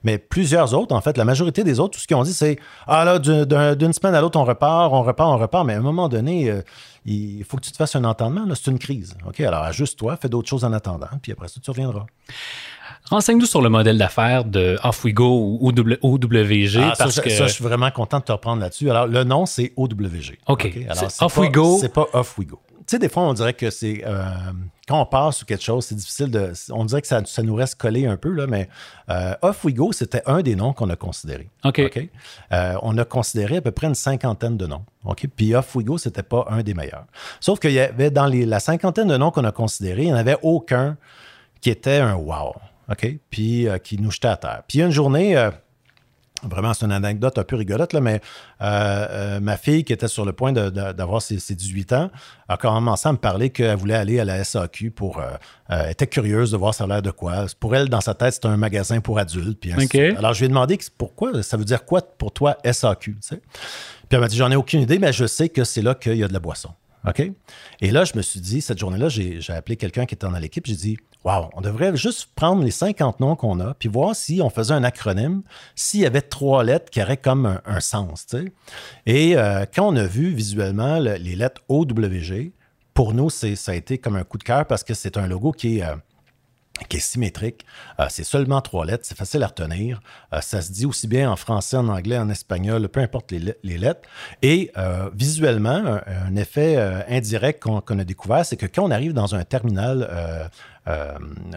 Mais 0.03 0.17
plusieurs 0.17 0.73
autres, 0.73 0.93
en 0.93 0.99
fait, 0.99 1.15
la 1.17 1.23
majorité 1.23 1.63
des 1.63 1.79
autres, 1.79 1.93
tout 1.93 2.01
ce 2.01 2.07
qu'ils 2.07 2.17
ont 2.17 2.23
dit, 2.23 2.33
c'est 2.33 2.57
Ah 2.85 3.05
là, 3.05 3.19
d'une 3.19 3.93
semaine 3.93 4.13
à 4.13 4.19
l'autre, 4.19 4.37
on 4.37 4.43
repart, 4.43 4.91
on 4.91 5.03
repart, 5.03 5.29
on 5.29 5.37
repart, 5.37 5.65
mais 5.65 5.75
à 5.75 5.77
un 5.77 5.81
moment 5.81 6.09
donné, 6.09 6.49
euh, 6.49 6.61
il 7.07 7.43
faut 7.43 7.57
que 7.57 7.63
tu 7.63 7.71
te 7.71 7.77
fasses 7.77 7.95
un 7.95 8.03
entendement, 8.03 8.45
là, 8.45 8.53
c'est 8.55 8.69
une 8.69 8.79
crise. 8.79 9.15
OK? 9.25 9.39
Alors 9.39 9.63
ajuste-toi, 9.63 10.17
fais 10.17 10.29
d'autres 10.29 10.49
choses 10.49 10.65
en 10.65 10.73
attendant, 10.73 11.07
puis 11.21 11.31
après 11.31 11.47
ça, 11.47 11.59
tu 11.63 11.71
reviendras. 11.71 12.05
Renseigne-nous 13.09 13.45
sur 13.45 13.61
le 13.61 13.69
modèle 13.69 13.97
d'affaires 13.97 14.43
de 14.43 14.77
Off 14.83 15.05
We 15.05 15.13
Go 15.13 15.57
ou 15.61 15.69
OWG. 15.69 16.77
Ah, 16.77 16.93
parce 16.97 17.15
ça, 17.15 17.21
que... 17.21 17.29
ça, 17.29 17.47
je 17.47 17.53
suis 17.53 17.63
vraiment 17.63 17.89
content 17.89 18.19
de 18.19 18.25
te 18.25 18.31
reprendre 18.33 18.61
là-dessus. 18.61 18.89
Alors, 18.89 19.07
le 19.07 19.23
nom, 19.23 19.45
c'est 19.45 19.71
OWG. 19.77 20.37
OK. 20.47 20.77
Alors, 20.89 21.11
Off 21.21 21.37
We 21.37 21.49
Go. 21.49 21.77
C'est 21.79 21.93
pas 21.93 22.07
Off 22.11 22.37
We 22.37 22.47
Go. 22.47 22.59
Tu 22.66 22.66
sais, 22.87 22.99
des 22.99 23.09
fois, 23.09 23.23
on 23.23 23.33
dirait 23.33 23.53
que 23.53 23.69
c'est. 23.69 24.03
Euh, 24.05 24.23
quand 24.87 25.01
on 25.01 25.05
passe 25.05 25.37
sur 25.37 25.45
quelque 25.45 25.63
chose, 25.63 25.85
c'est 25.85 25.95
difficile 25.95 26.31
de. 26.31 26.53
On 26.71 26.85
dirait 26.85 27.01
que 27.01 27.07
ça, 27.07 27.21
nous 27.43 27.55
reste 27.55 27.75
collé 27.75 28.05
un 28.05 28.17
peu, 28.17 28.29
là, 28.29 28.47
mais 28.47 28.69
euh, 29.09 29.33
Off 29.41 29.65
We 29.65 29.75
Go, 29.75 29.91
c'était 29.91 30.21
un 30.25 30.41
des 30.41 30.55
noms 30.55 30.73
qu'on 30.73 30.89
a 30.89 30.95
considéré. 30.95 31.49
OK. 31.65 31.79
Euh, 32.51 32.75
on 32.81 32.97
a 32.97 33.05
considéré 33.05 33.57
à 33.57 33.61
peu 33.61 33.71
près 33.71 33.87
une 33.87 33.95
cinquantaine 33.95 34.57
de 34.57 34.65
noms. 34.67 34.85
OK? 35.05 35.27
Puis 35.35 35.53
Off 35.53 35.75
We 35.75 35.85
Go, 35.85 35.97
c'était 35.97 36.23
pas 36.23 36.47
un 36.49 36.63
des 36.63 36.73
meilleurs. 36.73 37.05
Sauf 37.39 37.59
qu'il 37.59 37.73
y 37.73 37.79
avait 37.79 38.11
dans 38.11 38.27
les, 38.27 38.45
la 38.45 38.59
cinquantaine 38.59 39.07
de 39.07 39.17
noms 39.17 39.31
qu'on 39.31 39.45
a 39.45 39.51
considérés, 39.51 40.03
il 40.03 40.07
n'y 40.07 40.13
en 40.13 40.17
avait 40.17 40.37
aucun 40.41 40.97
qui 41.61 41.69
était 41.69 41.97
un 41.97 42.15
wow. 42.15 42.53
OK? 42.89 43.17
Puis 43.29 43.67
qui 43.83 43.99
nous 43.99 44.11
jetait 44.11 44.29
à 44.29 44.37
terre. 44.37 44.63
Puis 44.67 44.81
une 44.81 44.91
journée, 44.91 45.35
vraiment, 46.43 46.73
c'est 46.73 46.85
une 46.85 46.91
anecdote 46.91 47.37
un 47.37 47.43
peu 47.43 47.55
rigolote, 47.55 47.93
là, 47.93 48.01
mais 48.01 48.21
euh, 48.61 49.39
ma 49.39 49.57
fille 49.57 49.83
qui 49.83 49.93
était 49.93 50.07
sur 50.07 50.25
le 50.25 50.33
point 50.33 50.51
d'avoir 50.51 51.21
ses, 51.21 51.37
18 51.37 51.93
ans 51.93 52.11
a 52.47 52.57
commencé 52.57 53.09
à 53.09 53.11
me 53.11 53.17
parler 53.17 53.49
qu'elle 53.49 53.75
voulait 53.75 53.95
aller 53.95 54.19
à 54.19 54.25
la 54.25 54.43
SAQ 54.43 54.91
pour. 54.91 55.21
elle 55.69 55.91
était 55.91 56.07
curieuse 56.07 56.51
de 56.51 56.57
voir 56.57 56.73
ça 56.73 56.85
a 56.85 56.87
l'air 56.87 57.01
de 57.01 57.11
quoi. 57.11 57.45
Pour 57.59 57.75
elle, 57.75 57.89
dans 57.89 58.01
sa 58.01 58.13
tête, 58.13 58.35
c'était 58.35 58.47
un 58.47 58.57
magasin 58.57 58.99
pour 58.99 59.19
adultes. 59.19 59.59
Puis 59.59 59.71
Alors, 60.17 60.33
je 60.33 60.39
lui 60.39 60.45
ai 60.45 60.49
demandé 60.49 60.77
pourquoi, 60.97 61.41
ça 61.43 61.57
veut 61.57 61.65
dire 61.65 61.85
quoi 61.85 62.01
pour 62.01 62.31
toi 62.31 62.57
SAQ? 62.63 63.13
Tu 63.13 63.17
sais? 63.21 63.41
Puis 64.07 64.15
elle 64.15 64.21
m'a 64.21 64.27
dit, 64.27 64.37
j'en 64.37 64.51
ai 64.51 64.55
aucune 64.55 64.81
idée, 64.81 64.99
mais 64.99 65.11
je 65.11 65.25
sais 65.25 65.49
que 65.49 65.63
c'est 65.63 65.81
là 65.81 65.93
qu'il 65.93 66.15
y 66.15 66.23
a 66.23 66.27
de 66.27 66.33
la 66.33 66.39
boisson. 66.39 66.69
OK? 67.05 67.31
Et 67.81 67.91
là, 67.91 68.03
je 68.03 68.15
me 68.15 68.21
suis 68.21 68.39
dit, 68.39 68.61
cette 68.61 68.79
journée-là, 68.79 69.09
j'ai 69.09 69.41
appelé 69.49 69.77
quelqu'un 69.77 70.05
qui 70.05 70.15
était 70.15 70.27
dans 70.27 70.37
l'équipe. 70.37 70.65
J'ai 70.65 70.75
dit, 70.75 70.97
Wow, 71.23 71.49
on 71.55 71.61
devrait 71.61 71.95
juste 71.97 72.29
prendre 72.35 72.63
les 72.63 72.71
50 72.71 73.19
noms 73.19 73.35
qu'on 73.35 73.59
a, 73.59 73.73
puis 73.73 73.89
voir 73.89 74.15
si 74.15 74.39
on 74.41 74.49
faisait 74.49 74.73
un 74.73 74.83
acronyme, 74.85 75.41
s'il 75.75 75.99
y 76.01 76.05
avait 76.05 76.21
trois 76.21 76.63
lettres 76.63 76.89
qui 76.89 77.01
auraient 77.01 77.17
comme 77.17 77.59
un, 77.65 77.79
sens. 77.81 78.27
Et 79.05 79.35
euh, 79.35 79.65
quand 79.73 79.87
on 79.87 79.95
a 79.97 80.05
vu 80.05 80.29
visuellement 80.29 80.99
les 80.99 81.35
lettres 81.35 81.61
OWG, 81.67 82.53
pour 82.93 83.13
nous, 83.13 83.29
ça 83.29 83.47
a 83.67 83.75
été 83.75 83.97
comme 83.97 84.15
un 84.15 84.23
coup 84.23 84.37
de 84.37 84.43
cœur 84.43 84.65
parce 84.65 84.83
que 84.83 84.93
c'est 84.93 85.17
un 85.17 85.27
logo 85.27 85.51
qui 85.51 85.79
est, 85.79 85.83
euh, 85.83 85.95
qui 86.85 86.97
est 86.97 87.01
symétrique. 87.01 87.65
Euh, 87.99 88.05
c'est 88.09 88.23
seulement 88.23 88.61
trois 88.61 88.85
lettres, 88.85 89.05
c'est 89.05 89.17
facile 89.17 89.43
à 89.43 89.47
retenir. 89.47 89.99
Euh, 90.33 90.41
ça 90.41 90.61
se 90.61 90.71
dit 90.71 90.85
aussi 90.85 91.07
bien 91.07 91.31
en 91.31 91.35
français, 91.35 91.77
en 91.77 91.87
anglais, 91.87 92.17
en 92.17 92.29
espagnol, 92.29 92.87
peu 92.89 92.99
importe 92.99 93.31
les, 93.31 93.77
lettres. 93.77 94.07
Et 94.41 94.71
euh, 94.77 95.09
visuellement, 95.13 95.99
un, 96.05 96.35
effet 96.35 96.77
indirect 97.09 97.61
qu'on 97.63 97.99
a 97.99 98.03
découvert, 98.03 98.45
c'est 98.45 98.57
que 98.57 98.65
quand 98.65 98.83
on 98.83 98.91
arrive 98.91 99.13
dans 99.13 99.35
un 99.35 99.43
terminal 99.43 100.49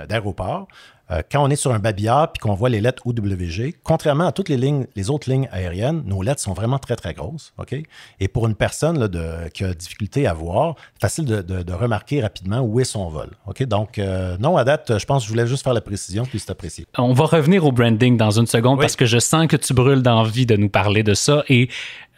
d'aéroport, 0.08 0.68
euh, 1.10 1.22
quand 1.30 1.42
on 1.42 1.50
est 1.50 1.56
sur 1.56 1.72
un 1.72 1.78
babillard 1.78 2.32
puis 2.32 2.40
qu'on 2.40 2.54
voit 2.54 2.68
les 2.68 2.80
lettres 2.80 3.06
OWG, 3.06 3.76
contrairement 3.82 4.26
à 4.26 4.32
toutes 4.32 4.48
les 4.48 4.56
lignes, 4.56 4.86
les 4.96 5.10
autres 5.10 5.30
lignes 5.30 5.48
aériennes, 5.52 6.02
nos 6.06 6.22
lettres 6.22 6.40
sont 6.40 6.52
vraiment 6.52 6.78
très, 6.78 6.96
très 6.96 7.14
grosses. 7.14 7.52
OK? 7.58 7.74
Et 8.20 8.28
pour 8.28 8.46
une 8.46 8.54
personne 8.54 8.98
là, 8.98 9.08
de, 9.08 9.48
qui 9.52 9.64
a 9.64 9.74
difficulté 9.74 10.26
à 10.26 10.34
voir, 10.34 10.76
facile 11.00 11.24
de, 11.24 11.72
remarquer 11.72 12.20
rapidement 12.20 12.60
où 12.60 12.80
est 12.80 12.84
son 12.84 13.08
vol. 13.08 13.30
OK? 13.46 13.62
Donc, 13.64 13.98
euh, 13.98 14.36
non, 14.38 14.56
à 14.56 14.64
date, 14.64 14.98
je 14.98 15.04
pense 15.04 15.22
que 15.22 15.26
je 15.26 15.32
voulais 15.32 15.46
juste 15.46 15.64
faire 15.64 15.74
la 15.74 15.80
précision 15.80 16.24
puis 16.24 16.38
c'est 16.38 16.50
apprécié. 16.50 16.86
On 16.98 17.12
va 17.12 17.24
revenir 17.24 17.64
au 17.64 17.72
branding 17.72 18.16
dans 18.16 18.30
une 18.30 18.46
seconde 18.46 18.80
parce 18.80 18.96
que 18.96 19.06
je 19.06 19.18
sens 19.18 19.46
que 19.46 19.56
tu 19.56 19.74
brûles 19.74 20.02
d'envie 20.02 20.46
de 20.46 20.56
nous 20.56 20.68
parler 20.68 21.02
de 21.02 21.14
ça 21.14 21.44
et 21.48 21.68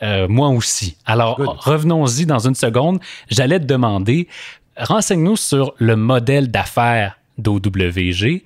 euh, 0.03 0.27
moi 0.29 0.49
aussi. 0.49 0.97
Alors, 1.07 1.37
revenons-y 1.65 2.27
dans 2.27 2.41
une 2.41 2.55
seconde. 2.55 2.99
J'allais 3.29 3.61
te 3.61 3.65
demander, 3.65 4.29
renseigne-nous 4.77 5.37
sur 5.37 5.75
le 5.79 5.97
modèle 5.97 6.51
d'affaires 6.51 7.19
d'OWG. 7.39 8.43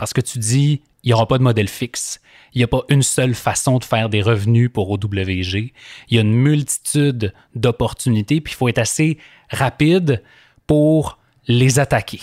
Parce 0.00 0.14
que 0.14 0.22
tu 0.22 0.38
dis, 0.38 0.80
il 1.04 1.08
n'y 1.08 1.12
aura 1.12 1.28
pas 1.28 1.36
de 1.36 1.42
modèle 1.42 1.68
fixe. 1.68 2.22
Il 2.54 2.58
n'y 2.58 2.64
a 2.64 2.68
pas 2.68 2.84
une 2.88 3.02
seule 3.02 3.34
façon 3.34 3.76
de 3.76 3.84
faire 3.84 4.08
des 4.08 4.22
revenus 4.22 4.70
pour 4.72 4.90
OWG. 4.90 5.74
Il 6.08 6.16
y 6.16 6.16
a 6.16 6.22
une 6.22 6.32
multitude 6.32 7.34
d'opportunités, 7.54 8.40
puis 8.40 8.54
il 8.54 8.56
faut 8.56 8.68
être 8.68 8.78
assez 8.78 9.18
rapide 9.50 10.22
pour 10.66 11.18
les 11.46 11.78
attaquer. 11.78 12.22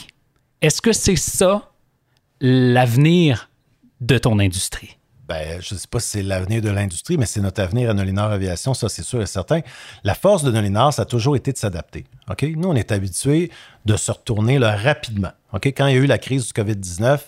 Est-ce 0.59 0.81
que 0.81 0.91
c'est 0.91 1.15
ça 1.17 1.71
l'avenir 2.41 3.51
de 4.01 4.17
ton 4.17 4.39
industrie? 4.39 4.97
Ben, 5.27 5.61
je 5.61 5.73
ne 5.73 5.79
sais 5.79 5.87
pas 5.87 5.99
si 5.99 6.09
c'est 6.09 6.23
l'avenir 6.23 6.61
de 6.61 6.69
l'industrie, 6.69 7.17
mais 7.17 7.25
c'est 7.25 7.41
notre 7.41 7.61
avenir 7.61 7.89
à 7.89 7.93
Nolinor 7.93 8.31
Aviation, 8.31 8.73
ça 8.73 8.87
c'est 8.87 9.03
sûr 9.03 9.21
et 9.21 9.25
certain. 9.25 9.59
La 10.05 10.15
force 10.15 10.41
de 10.43 10.51
Nolinor, 10.51 10.93
ça 10.93 11.01
a 11.01 11.05
toujours 11.05 11.35
été 11.35 11.51
de 11.51 11.57
s'adapter. 11.57 12.05
Nous, 12.41 12.69
on 12.69 12.75
est 12.75 12.93
habitués 12.93 13.51
de 13.87 13.95
se 13.95 14.11
retourner 14.11 14.59
là, 14.59 14.75
rapidement. 14.75 15.31
Quand 15.53 15.87
il 15.87 15.95
y 15.95 15.97
a 15.97 16.01
eu 16.01 16.05
la 16.05 16.17
crise 16.17 16.45
du 16.45 16.51
COVID-19, 16.51 17.19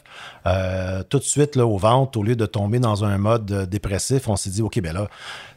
euh, 0.46 1.04
tout 1.08 1.20
de 1.20 1.24
suite, 1.24 1.56
là, 1.56 1.66
aux 1.66 1.78
ventes, 1.78 2.18
au 2.18 2.24
lieu 2.24 2.36
de 2.36 2.46
tomber 2.46 2.80
dans 2.80 3.06
un 3.06 3.18
mode 3.18 3.51
euh, 3.51 3.66
dépressif, 3.66 4.28
on 4.28 4.36
s'est 4.36 4.50
dit, 4.50 4.62
OK, 4.62 4.80
ben 4.82 4.94
là, 4.94 5.08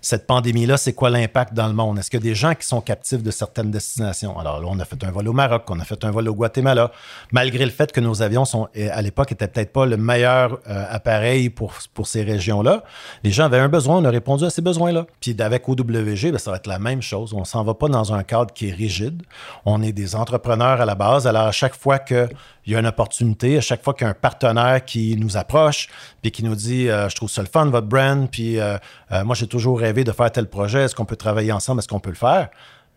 cette 0.01 0.27
pandémie-là, 0.27 0.77
c'est 0.77 0.93
quoi 0.93 1.11
l'impact 1.11 1.55
dans 1.55 1.67
le 1.67 1.73
monde? 1.73 1.99
Est-ce 1.99 2.11
qu'il 2.11 2.21
y 2.21 2.23
a 2.23 2.29
des 2.29 2.35
gens 2.35 2.55
qui 2.55 2.67
sont 2.67 2.81
captifs 2.81 3.23
de 3.23 3.31
certaines 3.31 3.71
destinations? 3.71 4.39
Alors 4.39 4.61
là, 4.61 4.67
on 4.71 4.79
a 4.79 4.85
fait 4.85 5.03
un 5.05 5.11
vol 5.11 5.29
au 5.29 5.33
Maroc, 5.33 5.65
on 5.69 5.81
a 5.81 5.85
fait 5.85 6.05
un 6.05 6.11
vol 6.11 6.29
au 6.29 6.35
Guatemala, 6.35 6.93
malgré 7.33 7.65
le 7.65 7.71
fait 7.71 7.91
que 7.91 8.01
nos 8.01 8.23
avions 8.23 8.45
sont, 8.45 8.69
à 8.77 9.03
l'époque, 9.03 9.31
n'étaient 9.31 9.49
peut-être 9.49 9.73
pas 9.73 9.87
le 9.87 9.97
meilleur 9.97 10.59
euh, 10.69 10.85
appareil 10.89 11.51
pour, 11.51 11.75
pour 11.95 12.07
ces 12.07 12.23
régions-là. 12.23 12.85
Les 13.25 13.31
gens 13.31 13.45
avaient 13.45 13.59
un 13.59 13.69
besoin, 13.69 13.99
on 13.99 14.05
a 14.05 14.11
répondu 14.11 14.45
à 14.45 14.51
ces 14.51 14.63
besoins-là. 14.63 15.07
Puis 15.21 15.37
avec 15.41 15.69
OWG, 15.69 16.33
ben, 16.33 16.39
ça 16.39 16.51
va 16.51 16.57
être 16.59 16.67
la 16.69 16.79
même 16.79 17.03
chose. 17.03 17.33
On 17.35 17.45
s'en 17.45 17.65
va 17.65 17.75
pas 17.75 17.89
dans 17.89 18.13
un 18.13 18.23
cadre 18.23 18.53
qui 18.53 18.69
est 18.69 18.75
rigide. 18.75 19.23
On 19.65 19.83
est 19.83 19.93
des 19.93 20.17
entrepreneurs 20.17 20.81
à 20.81 20.85
la 20.85 20.92
base. 20.95 21.27
Alors, 21.27 21.47
à 21.47 21.53
chaque 21.53 21.75
fois 21.75 21.99
qu'il 21.99 22.29
y 22.67 22.75
a 22.75 22.81
une 22.81 22.87
opportunité, 22.87 23.59
à 23.59 23.61
chaque 23.61 23.83
fois 23.83 23.95
qu'il 23.95 24.05
y 24.05 24.09
a 24.09 24.11
un 24.11 24.15
partenaire 24.15 24.85
qui 24.85 25.17
nous 25.17 25.37
approche, 25.37 25.89
puis 26.21 26.31
qui 26.31 26.45
nous 26.45 26.55
dit 26.55 26.89
euh, 26.89 27.09
Je 27.09 27.17
trouve 27.17 27.31
ça 27.31 27.43
le 27.43 27.49
fun, 27.49 27.67
votre 27.67 27.87
brand, 27.87 28.31
puis 28.31 28.59
euh, 28.59 28.79
moi, 29.25 29.35
j'ai 29.35 29.47
toujours 29.47 29.81
rêvé 29.81 30.05
de 30.05 30.13
faire 30.13 30.31
tel 30.31 30.49
projet, 30.49 30.85
est-ce 30.85 30.95
qu'on 30.95 31.05
peut 31.05 31.17
travailler 31.17 31.53
ensemble, 31.53 31.81
est-ce 31.81 31.89
qu'on 31.89 32.01
peut 32.01 32.11
le 32.11 32.17
faire? 32.17 32.49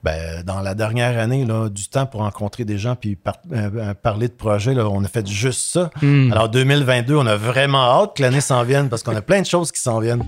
Ben, 0.06 0.44
dans 0.44 0.62
la 0.62 0.76
dernière 0.76 1.18
année, 1.18 1.46
là, 1.46 1.68
du 1.68 1.88
temps 1.90 2.06
pour 2.06 2.22
rencontrer 2.22 2.64
des 2.64 2.78
gens 2.78 2.96
puis 2.96 3.18
euh, 3.28 3.32
euh, 3.52 3.94
parler 3.96 4.28
de 4.28 4.34
projets, 4.34 4.78
on 4.80 5.04
a 5.04 5.08
fait 5.08 5.28
juste 5.28 5.62
ça. 5.62 5.90
Hmm. 6.00 6.32
Alors 6.32 6.48
2022, 6.48 7.16
on 7.16 7.26
a 7.26 7.36
vraiment 7.36 8.04
hâte 8.04 8.16
que 8.16 8.22
l'année 8.22 8.40
s'en 8.40 8.62
vienne 8.62 8.88
parce 8.88 9.02
qu'on 9.02 9.16
a 9.16 9.24
plein 9.24 9.42
de 9.42 9.48
choses 9.48 9.72
qui 9.72 9.80
s'en 9.80 10.00
viennent. 10.00 10.24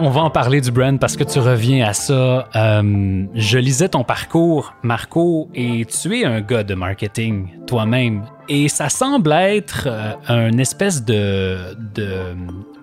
On 0.00 0.10
va 0.10 0.22
en 0.22 0.30
parler 0.30 0.60
du 0.60 0.70
brand 0.70 0.98
parce 0.98 1.16
que 1.16 1.24
tu 1.24 1.38
reviens 1.38 1.86
à 1.86 1.92
ça. 1.92 2.48
Euh, 2.54 3.24
je 3.34 3.58
lisais 3.58 3.88
ton 3.88 4.04
parcours, 4.04 4.74
Marco, 4.82 5.48
et 5.54 5.84
tu 5.86 6.18
es 6.18 6.24
un 6.24 6.40
gars 6.40 6.64
de 6.64 6.74
marketing 6.74 7.64
toi-même. 7.66 8.24
Et 8.48 8.68
ça 8.68 8.88
semble 8.88 9.32
être 9.32 9.84
euh, 9.86 10.12
un 10.28 10.58
espèce 10.58 11.04
de, 11.04 11.76
de 11.94 12.34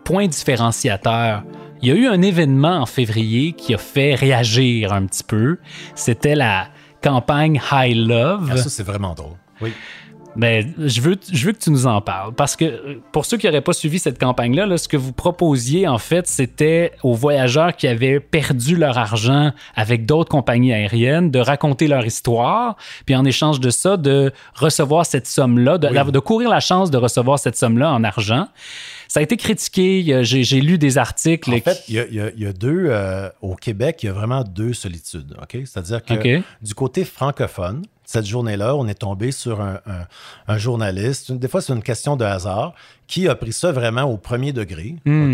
point 0.03 0.27
différenciateur. 0.27 1.43
Il 1.81 1.89
y 1.89 1.91
a 1.91 1.95
eu 1.95 2.07
un 2.07 2.22
événement 2.22 2.77
en 2.77 2.86
février 2.86 3.53
qui 3.53 3.74
a 3.74 3.77
fait 3.77 4.15
réagir 4.15 4.93
un 4.93 5.05
petit 5.05 5.24
peu. 5.24 5.57
C'était 5.93 6.36
la 6.36 6.67
campagne 7.01 7.62
High 7.72 7.95
Love. 7.95 8.50
Ah, 8.51 8.57
ça, 8.57 8.69
c'est 8.69 8.84
vraiment 8.84 9.13
drôle. 9.13 9.38
Oui. 9.62 9.74
Mais 10.35 10.67
je 10.77 11.01
veux, 11.01 11.15
je 11.31 11.45
veux 11.45 11.51
que 11.53 11.59
tu 11.59 11.71
nous 11.71 11.87
en 11.87 12.01
parles. 12.01 12.33
Parce 12.33 12.55
que 12.55 12.99
pour 13.11 13.25
ceux 13.25 13.37
qui 13.37 13.45
n'auraient 13.45 13.61
pas 13.61 13.73
suivi 13.73 13.99
cette 13.99 14.19
campagne-là, 14.19 14.77
ce 14.77 14.87
que 14.87 14.97
vous 14.97 15.13
proposiez, 15.13 15.87
en 15.87 15.97
fait, 15.97 16.27
c'était 16.27 16.91
aux 17.03 17.13
voyageurs 17.13 17.75
qui 17.75 17.87
avaient 17.87 18.19
perdu 18.19 18.75
leur 18.75 18.97
argent 18.97 19.51
avec 19.75 20.05
d'autres 20.05 20.29
compagnies 20.29 20.73
aériennes 20.73 21.31
de 21.31 21.39
raconter 21.39 21.87
leur 21.87 22.05
histoire, 22.05 22.75
puis 23.05 23.15
en 23.15 23.25
échange 23.25 23.59
de 23.59 23.69
ça, 23.69 23.97
de 23.97 24.31
recevoir 24.55 25.05
cette 25.05 25.27
somme-là, 25.27 25.77
de, 25.77 26.11
de 26.11 26.19
courir 26.19 26.49
la 26.49 26.59
chance 26.59 26.91
de 26.91 26.97
recevoir 26.97 27.39
cette 27.39 27.55
somme-là 27.55 27.91
en 27.91 28.03
argent. 28.03 28.47
Ça 29.07 29.19
a 29.19 29.23
été 29.23 29.37
critiqué. 29.37 30.23
J'ai 30.23 30.61
lu 30.61 30.77
des 30.77 30.97
articles. 30.97 31.53
En 31.53 31.59
fait, 31.59 31.83
il 31.87 31.95
y, 31.95 32.45
a, 32.45 32.53
deux. 32.53 32.87
Euh, 32.89 33.29
au 33.41 33.55
Québec, 33.55 33.99
il 34.03 34.07
y 34.07 34.09
a 34.09 34.13
vraiment 34.13 34.43
deux 34.43 34.73
solitudes. 34.73 35.35
OK? 35.41 35.57
C'est-à-dire 35.65 36.03
que 36.03 36.41
du 36.61 36.73
côté 36.73 37.05
francophone, 37.05 37.83
cette 38.05 38.25
journée-là, 38.25 38.75
on 38.75 38.88
est 38.88 39.00
tombé 39.00 39.31
sur 39.31 39.62
un, 39.62 40.57
journaliste. 40.57 41.31
Des 41.31 41.47
fois, 41.47 41.62
c'est 41.62 41.74
une 41.74 41.83
question 41.83 42.15
de 42.15 42.24
hasard 42.24 42.74
qui 43.07 43.27
a 43.27 43.35
pris 43.35 43.53
ça 43.53 43.71
vraiment 43.71 44.03
au 44.03 44.17
premier 44.17 44.53
degré. 44.53 44.95
Hmm. 45.05 45.33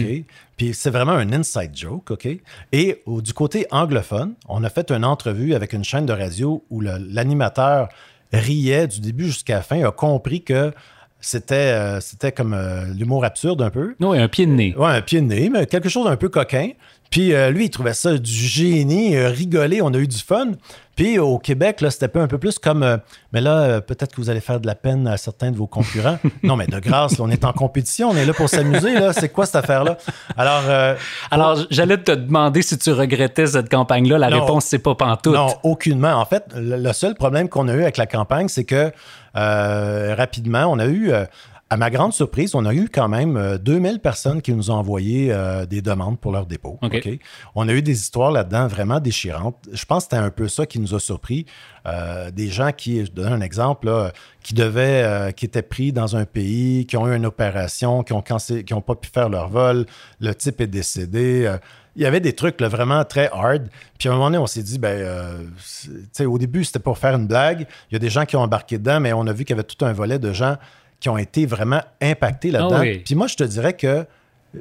Puis 0.57 0.73
c'est 0.73 0.89
vraiment 0.89 1.13
un 1.13 1.31
inside 1.33 1.71
joke. 1.73 2.11
OK? 2.11 2.27
Et 2.71 3.03
du 3.07 3.33
côté 3.33 3.65
anglophone, 3.71 4.33
on 4.47 4.63
a 4.63 4.69
fait 4.69 4.91
une 4.91 5.05
entrevue 5.05 5.53
avec 5.53 5.73
une 5.73 5.83
chaîne 5.83 6.05
de 6.05 6.13
radio 6.13 6.63
où 6.69 6.81
l'animateur 6.81 7.89
riait 8.33 8.87
du 8.87 9.01
début 9.01 9.25
jusqu'à 9.25 9.55
la 9.55 9.61
fin, 9.61 9.85
a 9.85 9.91
compris 9.91 10.43
que 10.43 10.73
c'était 11.21 11.55
euh, 11.55 11.99
c'était 11.99 12.31
comme 12.31 12.53
euh, 12.53 12.85
l'humour 12.95 13.23
absurde 13.23 13.61
un 13.61 13.69
peu. 13.69 13.95
Oui, 13.99 14.17
un 14.17 14.27
pied 14.27 14.45
de 14.45 14.51
nez. 14.51 14.73
Oui, 14.77 14.87
un 14.87 15.01
pied 15.01 15.21
de 15.21 15.27
nez, 15.27 15.49
mais 15.49 15.67
quelque 15.67 15.89
chose 15.89 16.05
d'un 16.05 16.17
peu 16.17 16.29
coquin. 16.29 16.71
Puis 17.11 17.33
euh, 17.33 17.51
lui, 17.51 17.65
il 17.65 17.69
trouvait 17.69 17.93
ça 17.93 18.17
du 18.17 18.31
génie, 18.31 19.15
rigoler, 19.17 19.81
on 19.83 19.93
a 19.93 19.97
eu 19.97 20.07
du 20.07 20.17
fun. 20.17 20.53
Puis 20.95 21.19
au 21.19 21.37
Québec, 21.39 21.81
là, 21.81 21.91
c'était 21.91 22.17
un 22.17 22.27
peu 22.27 22.37
plus 22.37 22.59
comme, 22.59 22.99
mais 23.31 23.41
là, 23.41 23.81
peut-être 23.81 24.15
que 24.15 24.21
vous 24.21 24.29
allez 24.29 24.41
faire 24.41 24.59
de 24.59 24.67
la 24.67 24.75
peine 24.75 25.07
à 25.07 25.17
certains 25.17 25.49
de 25.51 25.55
vos 25.55 25.65
concurrents. 25.65 26.19
non, 26.43 26.55
mais 26.55 26.67
de 26.67 26.79
grâce, 26.79 27.19
on 27.19 27.29
est 27.29 27.45
en 27.45 27.53
compétition, 27.53 28.09
on 28.09 28.15
est 28.15 28.25
là 28.25 28.33
pour 28.33 28.49
s'amuser, 28.49 28.93
là. 28.93 29.13
C'est 29.13 29.29
quoi 29.29 29.45
cette 29.45 29.55
affaire-là? 29.55 29.97
Alors, 30.37 30.95
alors 31.31 31.65
j'allais 31.69 31.97
te 31.97 32.11
demander 32.11 32.61
si 32.61 32.77
tu 32.77 32.91
regrettais 32.91 33.47
cette 33.47 33.69
campagne-là. 33.69 34.17
La 34.17 34.27
réponse, 34.27 34.65
c'est 34.65 34.79
pas 34.79 34.95
pantoute. 34.95 35.33
Non, 35.33 35.47
aucunement. 35.63 36.13
En 36.13 36.25
fait, 36.25 36.45
le 36.55 36.93
seul 36.93 37.15
problème 37.15 37.49
qu'on 37.49 37.67
a 37.67 37.73
eu 37.73 37.81
avec 37.81 37.97
la 37.97 38.05
campagne, 38.05 38.47
c'est 38.47 38.65
que 38.65 38.91
euh, 39.37 40.13
rapidement. 40.17 40.65
On 40.65 40.77
a 40.79 40.87
eu, 40.87 41.11
euh, 41.11 41.23
à 41.71 41.77
ma 41.77 41.89
grande 41.89 42.11
surprise, 42.11 42.53
on 42.53 42.65
a 42.65 42.73
eu 42.73 42.89
quand 42.89 43.07
même 43.07 43.57
2000 43.63 43.93
euh, 43.93 43.97
personnes 43.97 44.41
qui 44.41 44.53
nous 44.53 44.71
ont 44.71 44.73
envoyé 44.73 45.33
des 45.69 45.81
demandes 45.81 46.19
pour 46.19 46.33
leur 46.33 46.45
dépôt. 46.45 46.77
On 47.55 47.69
a 47.69 47.73
eu 47.73 47.81
des 47.81 47.97
histoires 47.97 48.29
là-dedans 48.29 48.67
vraiment 48.67 48.99
déchirantes. 48.99 49.55
Je 49.71 49.85
pense 49.85 50.03
que 50.03 50.11
c'était 50.11 50.21
un 50.21 50.31
peu 50.31 50.49
ça 50.49 50.65
qui 50.65 50.79
nous 50.79 50.93
a 50.93 50.99
surpris. 50.99 51.45
des 52.33 52.49
gens 52.49 52.73
qui, 52.73 53.05
je 53.05 53.11
donne 53.11 53.31
un 53.31 53.39
exemple, 53.39 53.89
qui 54.43 54.53
devaient, 54.53 55.33
qui 55.33 55.45
étaient 55.45 55.61
pris 55.61 55.93
dans 55.93 56.17
un 56.17 56.25
pays, 56.25 56.85
qui 56.85 56.97
ont 56.97 57.07
eu 57.07 57.15
une 57.15 57.25
opération, 57.25 58.03
qui 58.03 58.11
ont, 58.11 58.21
qui 58.21 58.73
ont 58.73 58.81
pas 58.81 58.95
pu 58.95 59.09
faire 59.09 59.29
leur 59.29 59.47
vol, 59.47 59.85
le 60.19 60.35
type 60.35 60.59
est 60.59 60.67
décédé 60.67 61.57
il 61.95 62.01
y 62.01 62.05
avait 62.05 62.19
des 62.19 62.33
trucs 62.33 62.61
vraiment 62.61 63.03
très 63.03 63.29
hard. 63.33 63.67
Puis 63.99 64.07
à 64.07 64.11
un 64.11 64.15
moment 64.15 64.27
donné, 64.27 64.37
on 64.37 64.47
s'est 64.47 64.63
dit, 64.63 64.79
ben, 64.79 64.97
euh, 64.97 66.25
au 66.25 66.37
début, 66.37 66.63
c'était 66.63 66.79
pour 66.79 66.97
faire 66.97 67.15
une 67.15 67.27
blague. 67.27 67.67
Il 67.89 67.93
y 67.93 67.95
a 67.95 67.99
des 67.99 68.09
gens 68.09 68.25
qui 68.25 68.35
ont 68.35 68.41
embarqué 68.41 68.77
dedans, 68.77 68.99
mais 68.99 69.13
on 69.13 69.27
a 69.27 69.33
vu 69.33 69.43
qu'il 69.43 69.55
y 69.55 69.59
avait 69.59 69.67
tout 69.67 69.83
un 69.83 69.91
volet 69.91 70.17
de 70.17 70.31
gens 70.31 70.55
qui 71.01 71.09
ont 71.09 71.17
été 71.17 71.45
vraiment 71.45 71.81
impactés 71.99 72.51
là-dedans. 72.51 72.81
Ah 72.81 72.99
Puis 73.03 73.15
moi, 73.15 73.27
je 73.27 73.35
te 73.35 73.43
dirais 73.43 73.73
que 73.73 74.05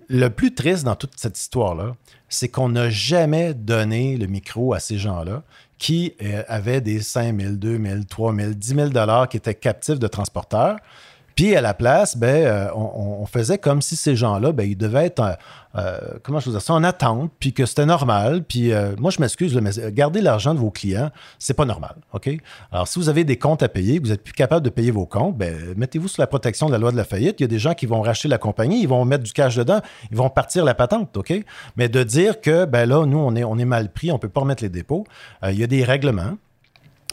le 0.08 0.28
plus 0.28 0.54
triste 0.54 0.84
dans 0.84 0.96
toute 0.96 1.12
cette 1.16 1.38
histoire-là, 1.38 1.94
c'est 2.28 2.48
qu'on 2.48 2.70
n'a 2.70 2.90
jamais 2.90 3.54
donné 3.54 4.16
le 4.16 4.26
micro 4.26 4.72
à 4.72 4.80
ces 4.80 4.98
gens-là 4.98 5.42
qui 5.78 6.14
euh, 6.22 6.42
avaient 6.48 6.80
des 6.80 7.00
5 7.00 7.40
000, 7.40 7.52
2 7.54 7.78
000, 7.82 8.00
3 8.08 8.34
000, 8.34 8.50
10 8.52 8.74
000 8.74 8.88
dollars 8.88 9.28
qui 9.28 9.36
étaient 9.36 9.54
captifs 9.54 9.98
de 9.98 10.06
transporteurs. 10.06 10.76
Puis 11.40 11.56
à 11.56 11.62
la 11.62 11.72
place, 11.72 12.18
ben, 12.18 12.44
euh, 12.44 12.68
on, 12.74 13.24
faisait 13.24 13.56
comme 13.56 13.80
si 13.80 13.96
ces 13.96 14.14
gens-là, 14.14 14.52
ben, 14.52 14.64
ils 14.64 14.76
devaient 14.76 15.06
être, 15.06 15.20
euh, 15.20 15.32
euh, 15.76 15.98
comment 16.22 16.38
je 16.38 16.50
vous 16.50 16.60
ça, 16.60 16.74
en 16.74 16.84
attente, 16.84 17.32
puis 17.40 17.54
que 17.54 17.64
c'était 17.64 17.86
normal. 17.86 18.44
Puis 18.44 18.72
moi, 18.98 19.10
je 19.10 19.22
m'excuse, 19.22 19.56
mais 19.56 19.70
garder 19.90 20.20
l'argent 20.20 20.52
de 20.52 20.58
vos 20.58 20.70
clients, 20.70 21.10
c'est 21.38 21.54
pas 21.54 21.64
normal. 21.64 21.94
OK? 22.12 22.28
Alors, 22.70 22.86
si 22.86 22.98
vous 22.98 23.08
avez 23.08 23.24
des 23.24 23.38
comptes 23.38 23.62
à 23.62 23.70
payer, 23.70 24.00
que 24.00 24.04
vous 24.04 24.12
êtes 24.12 24.22
plus 24.22 24.34
capable 24.34 24.62
de 24.62 24.68
payer 24.68 24.90
vos 24.90 25.06
comptes, 25.06 25.38
ben, 25.38 25.56
mettez-vous 25.78 26.08
sous 26.08 26.20
la 26.20 26.26
protection 26.26 26.66
de 26.66 26.72
la 26.72 26.78
loi 26.78 26.92
de 26.92 26.98
la 26.98 27.04
faillite. 27.04 27.40
Il 27.40 27.44
y 27.44 27.46
a 27.46 27.48
des 27.48 27.58
gens 27.58 27.72
qui 27.72 27.86
vont 27.86 28.02
racheter 28.02 28.28
la 28.28 28.36
compagnie, 28.36 28.82
ils 28.82 28.88
vont 28.88 29.06
mettre 29.06 29.24
du 29.24 29.32
cash 29.32 29.56
dedans, 29.56 29.80
ils 30.10 30.18
vont 30.18 30.28
partir 30.28 30.62
la 30.62 30.74
patente. 30.74 31.16
OK? 31.16 31.32
Mais 31.76 31.88
de 31.88 32.02
dire 32.02 32.42
que, 32.42 32.66
ben 32.66 32.84
là, 32.84 33.06
nous, 33.06 33.16
on 33.16 33.58
est, 33.58 33.64
mal 33.64 33.90
pris, 33.90 34.12
on 34.12 34.18
peut 34.18 34.28
pas 34.28 34.42
remettre 34.42 34.62
les 34.62 34.68
dépôts, 34.68 35.06
il 35.42 35.58
y 35.58 35.64
a 35.64 35.66
des 35.66 35.84
règlements 35.84 36.36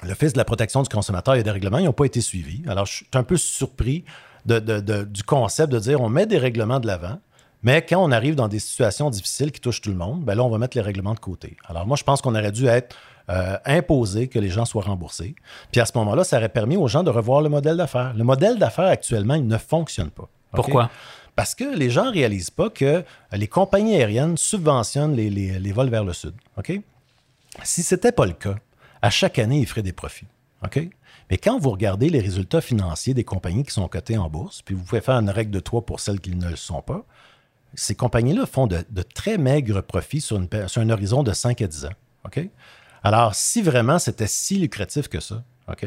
l'Office 0.04 0.34
de 0.34 0.38
la 0.38 0.46
protection 0.46 0.82
du 0.84 0.90
consommateur, 0.90 1.36
il 1.36 1.40
y 1.40 1.42
a 1.42 1.44
des 1.44 1.52
règlements, 1.52 1.78
ils 1.80 1.86
n'ont 1.86 1.94
pas 1.94 2.06
été 2.06 2.22
suivis. 2.22 2.62
Alors, 2.68 2.86
je 2.86 2.96
suis 2.96 3.08
un 3.14 3.24
peu 3.24 3.38
surpris 3.38 4.06
du 4.46 5.24
concept 5.24 5.72
de 5.72 5.80
dire 5.80 6.02
on 6.02 6.10
met 6.10 6.26
des 6.26 6.38
règlements 6.38 6.80
de 6.80 6.88
l'avant, 6.88 7.20
mais 7.64 7.82
quand 7.82 8.02
on 8.02 8.12
arrive 8.12 8.36
dans 8.36 8.48
des 8.48 8.60
situations 8.60 9.10
difficiles 9.10 9.52
qui 9.52 9.60
touchent 9.60 9.82
tout 9.82 9.90
le 9.90 9.96
monde, 9.96 10.24
ben 10.24 10.36
là, 10.36 10.44
on 10.44 10.50
va 10.50 10.58
mettre 10.58 10.78
les 10.78 10.84
règlements 10.84 11.16
de 11.16 11.20
côté. 11.20 11.58
Alors, 11.66 11.86
moi, 11.88 11.98
je 11.98 12.04
pense 12.04 12.22
qu'on 12.22 12.36
aurait 12.36 12.52
dû 12.52 12.68
être 12.68 12.96
euh, 13.30 13.58
imposé 13.66 14.28
que 14.28 14.40
les 14.40 14.50
gens 14.50 14.66
soient 14.66 14.84
remboursés. 14.84 15.36
Puis 15.72 15.82
à 15.82 15.86
ce 15.86 15.92
moment-là, 15.98 16.24
ça 16.24 16.38
aurait 16.38 16.50
permis 16.50 16.78
aux 16.78 16.88
gens 16.88 17.04
de 17.04 17.10
revoir 17.10 17.42
le 17.42 17.50
modèle 17.50 17.76
d'affaires. 17.76 18.14
Le 18.14 18.24
modèle 18.24 18.58
d'affaires 18.58 18.86
actuellement, 18.86 19.34
il 19.34 19.48
ne 19.48 19.58
fonctionne 19.58 20.12
pas. 20.12 20.30
Pourquoi? 20.54 20.90
Parce 21.36 21.54
que 21.54 21.76
les 21.76 21.90
gens 21.90 22.06
ne 22.06 22.12
réalisent 22.12 22.50
pas 22.50 22.70
que 22.70 23.04
les 23.34 23.48
compagnies 23.48 23.96
aériennes 23.96 24.38
subventionnent 24.38 25.16
les, 25.16 25.30
les 25.30 25.72
vols 25.72 25.90
vers 25.90 26.04
le 26.04 26.14
sud. 26.14 26.34
OK? 26.58 26.80
Si 27.64 27.84
ce 27.84 27.96
n'était 27.96 28.12
pas 28.12 28.26
le 28.26 28.34
cas, 28.34 28.56
à 29.02 29.10
chaque 29.10 29.40
année, 29.40 29.60
ils 29.60 29.66
feraient 29.66 29.84
des 29.84 29.94
profits. 29.94 30.28
OK? 30.64 30.90
Mais 31.30 31.38
quand 31.38 31.60
vous 31.60 31.72
regardez 31.72 32.10
les 32.10 32.20
résultats 32.20 32.62
financiers 32.62 33.14
des 33.14 33.24
compagnies 33.24 33.64
qui 33.64 33.74
sont 33.74 33.88
cotées 33.88 34.18
en 34.18 34.30
bourse, 34.30 34.62
puis 34.62 34.76
vous 34.76 34.84
pouvez 34.84 35.02
faire 35.02 35.16
une 35.16 35.30
règle 35.30 35.52
de 35.52 35.60
trois 35.60 35.86
pour 35.86 36.00
celles 36.00 36.20
qui 36.20 36.36
ne 36.36 36.50
le 36.50 36.56
sont 36.56 36.82
pas, 36.82 37.06
ces 37.74 37.96
compagnies-là 37.96 38.46
font 38.46 38.66
de, 38.66 38.84
très 39.14 39.38
maigres 39.38 39.84
profits 39.84 40.22
sur, 40.22 40.38
un 40.38 40.90
horizon 40.90 41.24
de 41.24 41.34
5 41.34 41.62
à 41.62 41.68
10 41.68 41.86
ans. 41.86 41.94
OK? 42.26 42.40
Alors, 43.04 43.36
si 43.36 43.62
vraiment 43.62 44.00
c'était 44.00 44.28
si 44.28 44.58
lucratif 44.58 45.08
que 45.08 45.20
ça, 45.20 45.44
OK? 45.70 45.86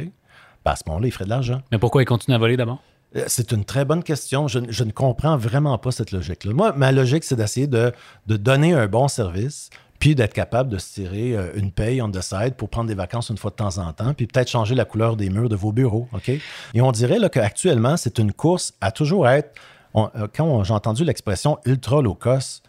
Ben, 0.64 0.72
à 0.72 0.76
ce 0.76 0.82
moment-là, 0.86 1.08
ils 1.08 1.10
feraient 1.10 1.24
de 1.24 1.30
l'argent. 1.30 1.62
Mais 1.72 1.78
pourquoi 1.78 2.02
ils 2.02 2.06
continuent 2.06 2.34
à 2.34 2.38
voler 2.38 2.56
d'abord? 2.56 2.82
Euh, 3.16 3.24
c'est 3.26 3.52
une 3.52 3.64
très 3.64 3.84
bonne 3.84 4.02
question. 4.02 4.46
Je, 4.46 4.58
ne 4.58 4.92
comprends 4.92 5.36
vraiment 5.36 5.78
pas 5.78 5.90
cette 5.90 6.12
logique-là. 6.12 6.52
Moi, 6.52 6.72
ma 6.72 6.92
logique, 6.92 7.24
c'est 7.24 7.36
d'essayer 7.36 7.66
de, 7.66 7.92
donner 8.26 8.74
un 8.74 8.86
bon 8.86 9.08
service, 9.08 9.70
puis 10.00 10.14
d'être 10.16 10.32
capable 10.32 10.70
de 10.70 10.78
se 10.78 10.94
tirer 10.94 11.36
euh, 11.36 11.52
une 11.54 11.70
paye 11.70 12.02
on 12.02 12.10
the 12.10 12.22
side 12.22 12.54
pour 12.56 12.68
prendre 12.70 12.88
des 12.88 12.94
vacances 12.94 13.28
une 13.28 13.36
fois 13.36 13.50
de 13.50 13.56
temps 13.56 13.78
en 13.78 13.92
temps, 13.92 14.14
puis 14.14 14.26
peut-être 14.26 14.48
changer 14.48 14.74
la 14.74 14.84
couleur 14.84 15.14
des 15.14 15.30
murs 15.30 15.48
de 15.48 15.54
vos 15.54 15.70
bureaux. 15.70 16.08
OK? 16.12 16.30
Et 16.30 16.80
on 16.80 16.90
dirait 16.90 17.18
qu'actuellement, 17.30 17.96
c'est 17.96 18.18
une 18.18 18.32
course 18.32 18.74
à 18.80 18.90
toujours 18.90 19.28
être. 19.28 19.54
Euh, 19.94 20.26
quand 20.34 20.64
j'ai 20.64 20.72
entendu 20.72 21.04
l'expression 21.04 21.58
ultra 21.66 22.00
low 22.00 22.14
cost, 22.14 22.64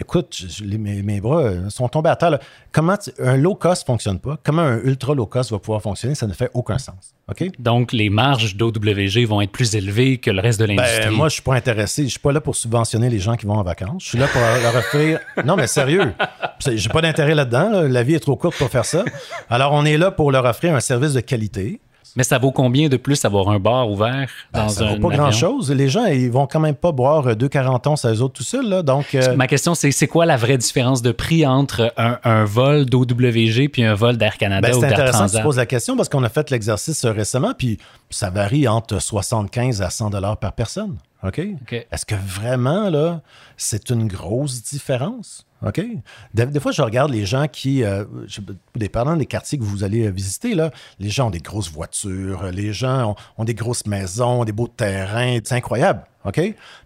écoute, 0.00 0.44
mes, 0.62 1.20
bras 1.20 1.42
euh, 1.42 1.70
sont 1.70 1.88
tombés 1.88 2.10
à 2.10 2.16
terre. 2.16 2.38
Comment 2.72 2.96
un 3.18 3.36
low 3.36 3.54
cost 3.54 3.86
fonctionne 3.86 4.18
pas? 4.18 4.38
Comment 4.42 4.62
un 4.62 4.78
ultra 4.78 5.14
low 5.14 5.26
cost 5.26 5.50
va 5.50 5.58
pouvoir 5.58 5.82
fonctionner? 5.82 6.14
Ça 6.14 6.26
ne 6.26 6.32
fait 6.32 6.50
aucun 6.54 6.78
sens. 6.78 7.14
OK? 7.28 7.50
Donc, 7.58 7.92
les 7.92 8.10
marges 8.10 8.56
d'OWG 8.56 9.26
vont 9.26 9.40
être 9.40 9.52
plus 9.52 9.74
élevées 9.74 10.18
que 10.18 10.30
le 10.30 10.40
reste 10.40 10.60
de 10.60 10.66
l'industrie. 10.66 11.06
Ben, 11.06 11.10
moi, 11.10 11.28
je 11.28 11.34
suis 11.34 11.42
pas 11.42 11.54
intéressé. 11.54 12.04
Je 12.04 12.08
suis 12.08 12.18
pas 12.18 12.32
là 12.32 12.40
pour 12.40 12.56
subventionner 12.56 13.08
les 13.08 13.18
gens 13.18 13.36
qui 13.36 13.46
vont 13.46 13.54
en 13.54 13.62
vacances. 13.62 14.02
Je 14.04 14.08
suis 14.10 14.18
là 14.18 14.26
pour 14.28 14.40
leur 14.40 14.76
offrir. 14.76 15.20
Non, 15.44 15.56
mais 15.56 15.66
sérieux. 15.66 16.14
J'ai 16.66 16.88
pas 16.88 17.02
d'intérêt 17.02 17.34
là-dedans. 17.34 17.82
La 17.82 18.02
vie 18.02 18.14
est 18.14 18.20
trop 18.20 18.36
courte 18.36 18.56
pour 18.56 18.70
faire 18.70 18.84
ça. 18.84 19.04
Alors, 19.50 19.72
on 19.72 19.84
est 19.84 19.98
là 19.98 20.10
pour 20.10 20.30
leur 20.32 20.44
offrir 20.44 20.74
un 20.74 20.80
service 20.80 21.12
de 21.12 21.20
qualité. 21.20 21.80
Mais 22.16 22.22
ça 22.24 22.38
vaut 22.38 22.52
combien 22.52 22.88
de 22.88 22.96
plus 22.96 23.24
avoir 23.24 23.48
un 23.48 23.58
bar 23.58 23.90
ouvert 23.90 24.28
ben, 24.52 24.62
dans 24.62 24.68
ça 24.68 24.84
un 24.84 24.94
vaut 24.94 25.08
pas 25.08 25.16
grand-chose. 25.16 25.70
Les 25.72 25.88
gens, 25.88 26.04
ils 26.06 26.30
vont 26.30 26.46
quand 26.46 26.60
même 26.60 26.74
pas 26.74 26.92
boire 26.92 27.34
deux 27.34 27.48
40 27.48 27.86
ans, 27.86 27.94
eux 28.04 28.22
autres 28.22 28.34
tout 28.34 28.44
seuls. 28.44 28.68
Là. 28.68 28.82
Donc, 28.82 29.14
euh, 29.14 29.34
Ma 29.36 29.46
question, 29.46 29.74
c'est 29.74 29.90
c'est 29.90 30.06
quoi 30.06 30.26
la 30.26 30.36
vraie 30.36 30.58
différence 30.58 31.02
de 31.02 31.12
prix 31.12 31.46
entre 31.46 31.92
un, 31.96 32.44
vol 32.44 32.86
d'OWG 32.86 33.68
puis 33.72 33.84
un 33.84 33.94
vol 33.94 34.16
d'Air 34.16 34.38
Canada 34.38 34.68
ben, 34.68 34.76
ou 34.76 34.80
d'Air 34.80 34.90
Transat? 34.90 35.06
C'est 35.06 35.12
intéressant 35.12 35.32
que 35.32 35.36
tu 35.38 35.42
poses 35.42 35.56
la 35.56 35.66
question 35.66 35.96
parce 35.96 36.08
qu'on 36.08 36.22
a 36.22 36.28
fait 36.28 36.50
l'exercice 36.50 37.04
récemment, 37.04 37.52
puis 37.56 37.78
ça 38.14 38.30
varie 38.30 38.68
entre 38.68 39.00
75 39.00 39.82
à 39.82 39.90
100 39.90 40.10
dollars 40.10 40.36
par 40.36 40.52
personne. 40.52 40.98
OK? 41.24 41.40
Est-ce 41.90 42.06
que 42.06 42.14
vraiment, 42.14 42.88
là, 42.88 43.22
c'est 43.56 43.90
une 43.90 44.06
grosse 44.06 44.62
différence? 44.62 45.46
OK? 45.66 45.84
Des, 46.32 46.60
fois, 46.60 46.70
je 46.70 46.82
regarde 46.82 47.10
les 47.10 47.26
gens 47.26 47.48
qui, 47.48 47.82
euh, 47.82 48.04
dépendant 48.76 49.16
des 49.16 49.26
quartiers 49.26 49.58
que 49.58 49.64
vous 49.64 49.82
allez 49.82 50.10
visiter, 50.12 50.54
là, 50.54 50.70
les 51.00 51.08
gens 51.08 51.26
ont 51.26 51.30
des 51.30 51.40
grosses 51.40 51.72
voitures, 51.72 52.44
les 52.52 52.72
gens 52.72 53.16
ont, 53.36 53.44
des 53.44 53.54
grosses 53.54 53.86
maisons, 53.86 54.44
des 54.44 54.52
beaux 54.52 54.68
terrains, 54.68 55.38
c'est 55.42 55.56
incroyable. 55.56 56.04
OK? 56.24 56.40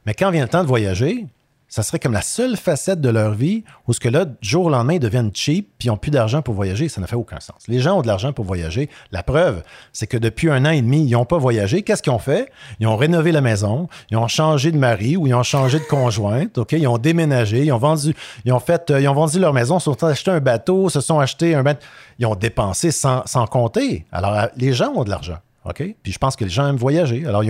Mais 0.06 0.14
quand 0.14 0.30
vient 0.30 0.44
le 0.44 0.48
temps 0.48 0.62
de 0.62 0.68
voyager, 0.68 1.26
ça 1.68 1.82
serait 1.82 1.98
comme 1.98 2.12
la 2.12 2.22
seule 2.22 2.56
facette 2.56 3.00
de 3.00 3.10
leur 3.10 3.32
vie 3.32 3.62
où 3.86 3.92
ce 3.92 4.00
que 4.00 4.08
là, 4.08 4.24
jour 4.40 4.66
au 4.66 4.70
lendemain, 4.70 4.94
ils 4.94 5.00
deviennent 5.00 5.30
cheap 5.34 5.70
puis 5.78 5.88
ils 5.88 5.90
n'ont 5.90 5.98
plus 5.98 6.10
d'argent 6.10 6.40
pour 6.40 6.54
voyager. 6.54 6.88
Ça 6.88 7.00
n'a 7.00 7.06
fait 7.06 7.16
aucun 7.16 7.40
sens. 7.40 7.56
Les 7.68 7.80
gens 7.80 7.98
ont 7.98 8.02
de 8.02 8.06
l'argent 8.06 8.32
pour 8.32 8.46
voyager. 8.46 8.88
La 9.12 9.22
preuve, 9.22 9.62
c'est 9.92 10.06
que 10.06 10.16
depuis 10.16 10.50
un 10.50 10.64
an 10.64 10.70
et 10.70 10.80
demi, 10.80 11.04
ils 11.04 11.12
n'ont 11.12 11.26
pas 11.26 11.36
voyagé. 11.36 11.82
Qu'est-ce 11.82 12.02
qu'ils 12.02 12.12
ont 12.12 12.18
fait? 12.18 12.50
Ils 12.80 12.86
ont 12.86 12.96
rénové 12.96 13.32
la 13.32 13.42
maison, 13.42 13.88
ils 14.10 14.16
ont 14.16 14.28
changé 14.28 14.72
de 14.72 14.78
mari 14.78 15.16
ou 15.16 15.26
ils 15.26 15.34
ont 15.34 15.42
changé 15.42 15.78
de 15.78 15.84
conjointe. 15.84 16.56
OK? 16.56 16.72
Ils 16.72 16.88
ont 16.88 16.98
déménagé, 16.98 17.64
ils 17.64 17.72
ont 17.72 17.78
vendu, 17.78 18.14
ils 18.46 18.52
ont 18.52 18.60
fait, 18.60 18.90
euh, 18.90 19.00
ils 19.00 19.08
ont 19.08 19.14
vendu 19.14 19.38
leur 19.38 19.52
maison, 19.52 19.78
sont 19.78 20.02
acheté 20.04 20.30
un 20.30 20.40
bateau, 20.40 20.88
se 20.88 21.00
sont 21.00 21.20
achetés 21.20 21.54
un 21.54 21.62
bateau. 21.62 21.84
Ils 22.18 22.26
ont 22.26 22.34
dépensé 22.34 22.90
sans, 22.90 23.22
sans 23.26 23.46
compter. 23.46 24.06
Alors, 24.10 24.48
les 24.56 24.72
gens 24.72 24.92
ont 24.94 25.04
de 25.04 25.10
l'argent. 25.10 25.38
OK? 25.64 25.82
Puis 26.02 26.12
je 26.12 26.18
pense 26.18 26.36
que 26.36 26.44
les 26.44 26.50
gens 26.50 26.68
aiment 26.68 26.76
voyager. 26.76 27.26
Alors, 27.26 27.42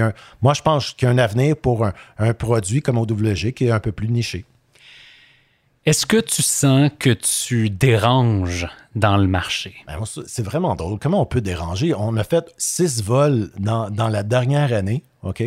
moi, 0.43 0.55
je 0.55 0.63
pense 0.63 0.93
qu'il 0.93 1.07
y 1.07 1.11
a 1.11 1.15
un 1.15 1.19
avenir 1.19 1.57
pour 1.57 1.87
un, 2.19 2.35
produit 2.35 2.81
comme 2.81 2.99
OWG 2.99 3.53
qui 3.53 3.67
est 3.67 3.71
un 3.71 3.81
peu 3.81 3.93
plus 3.93 4.09
niché. 4.09 4.45
Est-ce 5.87 6.05
que 6.05 6.19
tu 6.19 6.43
sens 6.43 6.91
que 6.99 7.11
tu 7.11 7.71
déranges 7.71 8.67
dans 8.99 9.17
le 9.17 9.27
marché. 9.27 9.75
Ben, 9.87 9.99
c'est 10.27 10.43
vraiment 10.43 10.75
drôle. 10.75 10.99
Comment 10.99 11.21
on 11.21 11.27
peut 11.27 11.41
déranger? 11.41 11.95
On 11.95 12.17
a 12.17 12.25
fait 12.25 12.53
six 12.59 13.03
vols 13.03 13.51
dans, 13.59 13.91
dans 13.91 14.09
la 14.09 14.23
dernière 14.23 14.73
année. 14.73 15.05
OK? 15.23 15.43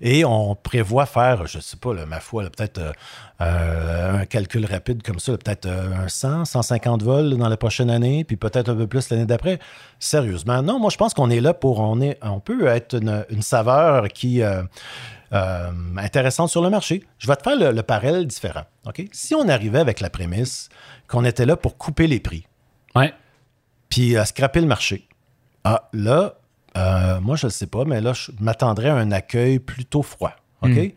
Et 0.00 0.24
on 0.24 0.54
prévoit 0.54 1.04
faire, 1.04 1.46
je 1.46 1.58
ne 1.58 1.62
sais 1.62 1.76
pas, 1.76 1.92
ma 2.06 2.20
foi, 2.20 2.44
peut-être 2.44 2.78
euh, 2.78 2.92
euh, 3.42 4.20
un 4.20 4.24
calcul 4.24 4.64
rapide 4.64 5.02
comme 5.02 5.18
ça, 5.18 5.36
peut-être 5.36 5.66
euh, 5.66 6.04
un 6.04 6.08
100, 6.08 6.46
150 6.46 7.02
vols 7.02 7.36
dans 7.36 7.48
la 7.48 7.58
prochaine 7.58 7.90
année, 7.90 8.24
puis 8.24 8.36
peut-être 8.36 8.70
un 8.70 8.74
peu 8.74 8.86
plus 8.86 9.10
l'année 9.10 9.26
d'après. 9.26 9.58
Sérieusement, 9.98 10.62
non, 10.62 10.78
moi 10.78 10.88
je 10.90 10.96
pense 10.96 11.12
qu'on 11.12 11.28
est 11.28 11.40
là 11.40 11.52
pour, 11.52 11.80
on, 11.80 12.00
est, 12.00 12.18
on 12.22 12.40
peut 12.40 12.66
être 12.66 12.94
une, 12.94 13.42
saveur 13.42 14.08
qui 14.08 14.42
euh, 15.32 15.70
intéressante 15.96 16.50
sur 16.50 16.60
le 16.60 16.70
marché. 16.70 17.04
Je 17.18 17.28
vais 17.28 17.36
te 17.36 17.42
faire 17.42 17.72
le, 17.72 17.82
parallèle 17.82 18.26
différent. 18.26 18.64
OK? 18.86 19.02
Si 19.12 19.34
on 19.34 19.48
arrivait 19.48 19.78
avec 19.78 20.00
la 20.00 20.10
prémisse 20.10 20.68
qu'on 21.06 21.24
était 21.24 21.46
là 21.46 21.56
pour 21.56 21.78
couper 21.78 22.08
les 22.08 22.18
prix, 22.18 22.46
ouais. 22.94 23.12
puis 23.88 24.16
à 24.16 24.24
scraper 24.24 24.60
le 24.60 24.66
marché, 24.66 25.08
ah, 25.64 25.88
là, 25.92 26.34
euh, 26.76 27.20
moi, 27.20 27.36
je 27.36 27.46
ne 27.46 27.50
sais 27.50 27.66
pas, 27.66 27.84
mais 27.84 28.00
là, 28.00 28.12
je 28.12 28.30
m'attendrais 28.40 28.88
à 28.88 28.96
un 28.96 29.12
accueil 29.12 29.58
plutôt 29.58 30.02
froid. 30.02 30.32
OK? 30.62 30.70
Hmm. 30.70 30.88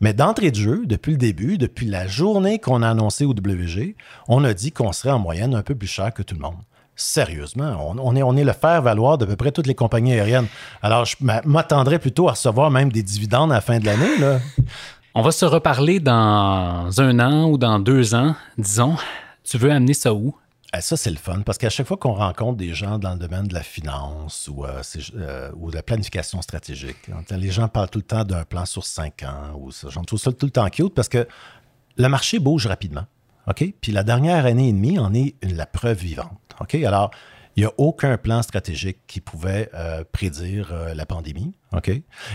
Mais 0.00 0.12
d'entrée 0.12 0.50
de 0.50 0.56
jeu, 0.56 0.82
depuis 0.86 1.12
le 1.12 1.18
début, 1.18 1.56
depuis 1.56 1.86
la 1.86 2.06
journée 2.06 2.58
qu'on 2.58 2.82
a 2.82 2.90
annoncé 2.90 3.24
au 3.24 3.30
WG, 3.30 3.96
on 4.28 4.44
a 4.44 4.52
dit 4.52 4.72
qu'on 4.72 4.92
serait 4.92 5.12
en 5.12 5.18
moyenne 5.18 5.54
un 5.54 5.62
peu 5.62 5.74
plus 5.74 5.86
cher 5.86 6.12
que 6.12 6.22
tout 6.22 6.34
le 6.34 6.40
monde. 6.40 6.56
Sérieusement, 6.96 7.92
on, 7.96 8.14
est, 8.14 8.22
on 8.22 8.36
est 8.36 8.44
le 8.44 8.52
faire-valoir 8.52 9.18
de 9.18 9.24
peu 9.24 9.34
près 9.34 9.50
toutes 9.50 9.66
les 9.66 9.74
compagnies 9.74 10.12
aériennes. 10.12 10.46
Alors, 10.82 11.06
je 11.06 11.16
m'attendrais 11.20 11.98
plutôt 11.98 12.28
à 12.28 12.32
recevoir 12.32 12.70
même 12.70 12.92
des 12.92 13.02
dividendes 13.02 13.50
à 13.50 13.56
la 13.56 13.60
fin 13.60 13.78
de 13.78 13.86
l'année. 13.86 14.38
On 15.14 15.22
va 15.22 15.32
se 15.32 15.44
reparler 15.44 16.00
dans 16.00 16.88
un 17.00 17.18
an 17.18 17.48
ou 17.48 17.58
dans 17.58 17.78
deux 17.78 18.14
ans, 18.14 18.36
disons. 18.58 18.96
Tu 19.42 19.58
veux 19.58 19.70
amener 19.70 19.94
ça 19.94 20.14
où? 20.14 20.34
Eh, 20.76 20.80
ça, 20.80 20.96
c'est 20.96 21.10
le 21.10 21.16
fun, 21.16 21.40
parce 21.42 21.58
qu'à 21.58 21.70
chaque 21.70 21.86
fois 21.86 21.96
qu'on 21.96 22.14
rencontre 22.14 22.56
des 22.56 22.74
gens 22.74 22.98
dans 22.98 23.12
le 23.12 23.18
domaine 23.18 23.46
de 23.46 23.54
la 23.54 23.62
finance 23.62 24.48
ou, 24.48 24.64
euh, 24.64 24.82
euh, 25.14 25.52
de 25.52 25.74
la 25.74 25.82
planification 25.82 26.42
stratégique, 26.42 26.96
les 27.30 27.50
gens 27.50 27.68
parlent 27.68 27.90
tout 27.90 27.98
le 27.98 28.04
temps 28.04 28.24
d'un 28.24 28.44
plan 28.44 28.64
sur 28.64 28.84
cinq 28.84 29.22
ans 29.22 29.56
ou 29.58 29.70
ça. 29.70 29.88
J'en 29.90 30.02
trouve 30.02 30.18
ça 30.18 30.32
tout 30.32 30.46
le 30.46 30.52
temps 30.52 30.68
cute 30.70 30.94
parce 30.94 31.08
que 31.08 31.28
le 31.96 32.08
marché 32.08 32.38
bouge 32.38 32.66
rapidement. 32.66 33.04
Puis 33.80 33.92
la 33.92 34.02
dernière 34.02 34.46
année 34.46 34.70
et 34.70 34.72
demie 34.72 34.98
en 34.98 35.12
est 35.14 35.34
la 35.42 35.66
preuve 35.66 35.98
vivante. 35.98 36.56
Alors, 36.72 37.10
il 37.56 37.60
n'y 37.60 37.66
a 37.66 37.72
aucun 37.76 38.16
plan 38.16 38.42
stratégique 38.42 38.98
qui 39.06 39.20
pouvait 39.20 39.70
euh, 39.74 40.02
prédire 40.10 40.74
la 40.94 41.06
pandémie. 41.06 41.52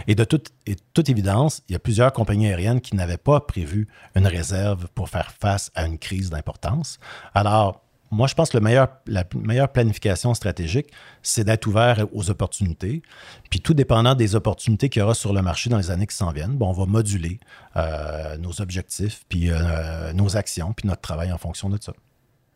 Et 0.07 0.15
de 0.15 0.23
toute, 0.23 0.51
et 0.65 0.77
toute 0.93 1.09
évidence, 1.09 1.61
il 1.67 1.73
y 1.73 1.75
a 1.75 1.79
plusieurs 1.79 2.13
compagnies 2.13 2.47
aériennes 2.47 2.79
qui 2.79 2.95
n'avaient 2.95 3.17
pas 3.17 3.41
prévu 3.41 3.87
une 4.15 4.27
réserve 4.27 4.87
pour 4.95 5.09
faire 5.09 5.31
face 5.31 5.71
à 5.75 5.85
une 5.85 5.97
crise 5.97 6.29
d'importance. 6.29 6.99
Alors, 7.33 7.81
moi, 8.11 8.27
je 8.27 8.33
pense 8.33 8.49
que 8.49 8.57
le 8.57 8.63
meilleur, 8.63 8.87
la 9.05 9.23
meilleure 9.35 9.69
planification 9.71 10.33
stratégique, 10.33 10.87
c'est 11.21 11.43
d'être 11.43 11.67
ouvert 11.67 12.05
aux 12.11 12.29
opportunités. 12.31 13.03
Puis 13.49 13.61
tout 13.61 13.73
dépendant 13.73 14.15
des 14.15 14.35
opportunités 14.35 14.89
qu'il 14.89 15.01
y 15.01 15.03
aura 15.03 15.13
sur 15.13 15.31
le 15.33 15.41
marché 15.41 15.69
dans 15.69 15.77
les 15.77 15.91
années 15.91 16.07
qui 16.07 16.15
s'en 16.15 16.31
viennent, 16.31 16.57
bon, 16.57 16.69
on 16.69 16.73
va 16.73 16.85
moduler 16.85 17.39
euh, 17.75 18.37
nos 18.37 18.61
objectifs, 18.61 19.25
puis 19.29 19.51
euh, 19.51 20.11
nos 20.13 20.37
actions, 20.37 20.73
puis 20.73 20.87
notre 20.87 21.01
travail 21.01 21.31
en 21.31 21.37
fonction 21.37 21.69
de 21.69 21.77
ça. 21.79 21.93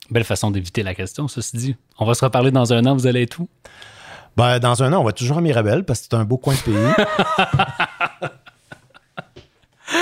Belle 0.10 0.24
façon 0.24 0.52
d'éviter 0.52 0.82
la 0.84 0.96
question, 0.96 1.28
ceci 1.28 1.56
dit. 1.56 1.76
On 2.00 2.06
va 2.06 2.16
se 2.16 2.26
reparler 2.26 2.52
dans 2.52 2.74
un 2.74 2.86
an, 2.86 2.96
vous 2.96 3.08
allez 3.08 3.22
être 3.22 3.40
où? 3.40 3.48
Ben, 4.36 4.58
dans 4.58 4.82
un 4.82 4.92
an, 4.92 5.02
on 5.02 5.04
va 5.04 5.12
toujours 5.12 5.38
à 5.38 5.42
Mirabel 5.42 5.86
parce 5.86 6.02
que 6.02 6.08
c'est 6.10 6.16
un 6.16 6.26
beau 6.26 6.38
coin 6.38 6.56
de 6.56 6.60
pays. 6.60 6.74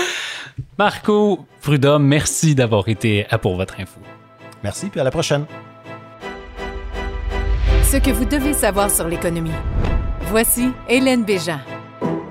Marco 0.77 1.45
Prudhomme, 1.61 2.05
merci 2.05 2.55
d'avoir 2.55 2.87
été 2.87 3.27
à 3.29 3.37
Pour 3.37 3.57
votre 3.57 3.79
info. 3.79 3.99
Merci, 4.63 4.89
puis 4.89 4.99
à 4.99 5.03
la 5.03 5.11
prochaine. 5.11 5.45
Ce 7.83 7.97
que 7.97 8.11
vous 8.11 8.25
devez 8.25 8.53
savoir 8.53 8.89
sur 8.89 9.07
l'économie. 9.07 9.51
Voici 10.27 10.69
Hélène 10.87 11.25
Béjean. 11.25 11.59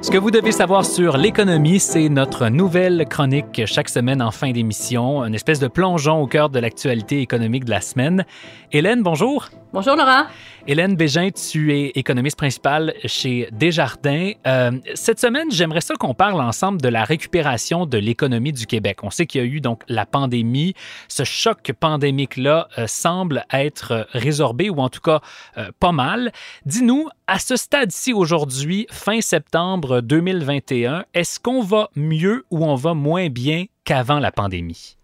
Ce 0.02 0.10
que 0.10 0.16
vous 0.16 0.30
devez 0.30 0.52
savoir 0.52 0.86
sur 0.86 1.18
l'économie, 1.18 1.78
c'est 1.78 2.08
notre 2.08 2.48
nouvelle 2.48 3.04
chronique 3.06 3.66
chaque 3.66 3.90
semaine 3.90 4.22
en 4.22 4.30
fin 4.30 4.50
d'émission, 4.50 5.22
une 5.22 5.34
espèce 5.34 5.60
de 5.60 5.68
plongeon 5.68 6.22
au 6.22 6.26
cœur 6.26 6.48
de 6.48 6.58
l'actualité 6.58 7.20
économique 7.20 7.66
de 7.66 7.70
la 7.70 7.82
semaine. 7.82 8.24
Hélène, 8.72 9.02
bonjour. 9.02 9.50
Bonjour 9.72 9.94
Laurent. 9.94 10.24
Hélène 10.66 10.96
Bégin, 10.96 11.30
tu 11.30 11.72
es 11.72 11.92
économiste 11.94 12.36
principale 12.36 12.92
chez 13.04 13.48
Desjardins. 13.52 14.32
Euh, 14.44 14.72
cette 14.94 15.20
semaine, 15.20 15.48
j'aimerais 15.52 15.80
ça 15.80 15.94
qu'on 15.94 16.12
parle 16.12 16.40
ensemble 16.40 16.82
de 16.82 16.88
la 16.88 17.04
récupération 17.04 17.86
de 17.86 17.96
l'économie 17.96 18.52
du 18.52 18.66
Québec. 18.66 19.04
On 19.04 19.10
sait 19.10 19.26
qu'il 19.26 19.40
y 19.40 19.44
a 19.44 19.46
eu 19.46 19.60
donc 19.60 19.82
la 19.86 20.06
pandémie. 20.06 20.74
Ce 21.06 21.22
choc 21.22 21.70
pandémique-là 21.78 22.66
euh, 22.78 22.88
semble 22.88 23.44
être 23.52 24.08
résorbé 24.10 24.70
ou 24.70 24.78
en 24.80 24.88
tout 24.88 25.00
cas 25.00 25.20
euh, 25.56 25.70
pas 25.78 25.92
mal. 25.92 26.32
Dis-nous, 26.66 27.08
à 27.28 27.38
ce 27.38 27.54
stade-ci 27.54 28.12
aujourd'hui, 28.12 28.88
fin 28.90 29.20
septembre 29.20 30.00
2021, 30.00 31.04
est-ce 31.14 31.38
qu'on 31.38 31.62
va 31.62 31.90
mieux 31.94 32.44
ou 32.50 32.64
on 32.64 32.74
va 32.74 32.94
moins 32.94 33.28
bien 33.28 33.66
qu'avant 33.84 34.18
la 34.18 34.32
pandémie? 34.32 34.96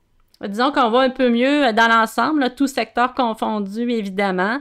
Disons 0.43 0.71
qu'on 0.71 0.91
va 0.91 1.01
un 1.01 1.11
peu 1.11 1.31
mieux 1.31 1.73
dans 1.73 1.89
l'ensemble, 1.89 2.55
tout 2.55 2.67
secteur 2.67 3.15
confondu, 3.15 3.91
évidemment. 3.91 4.61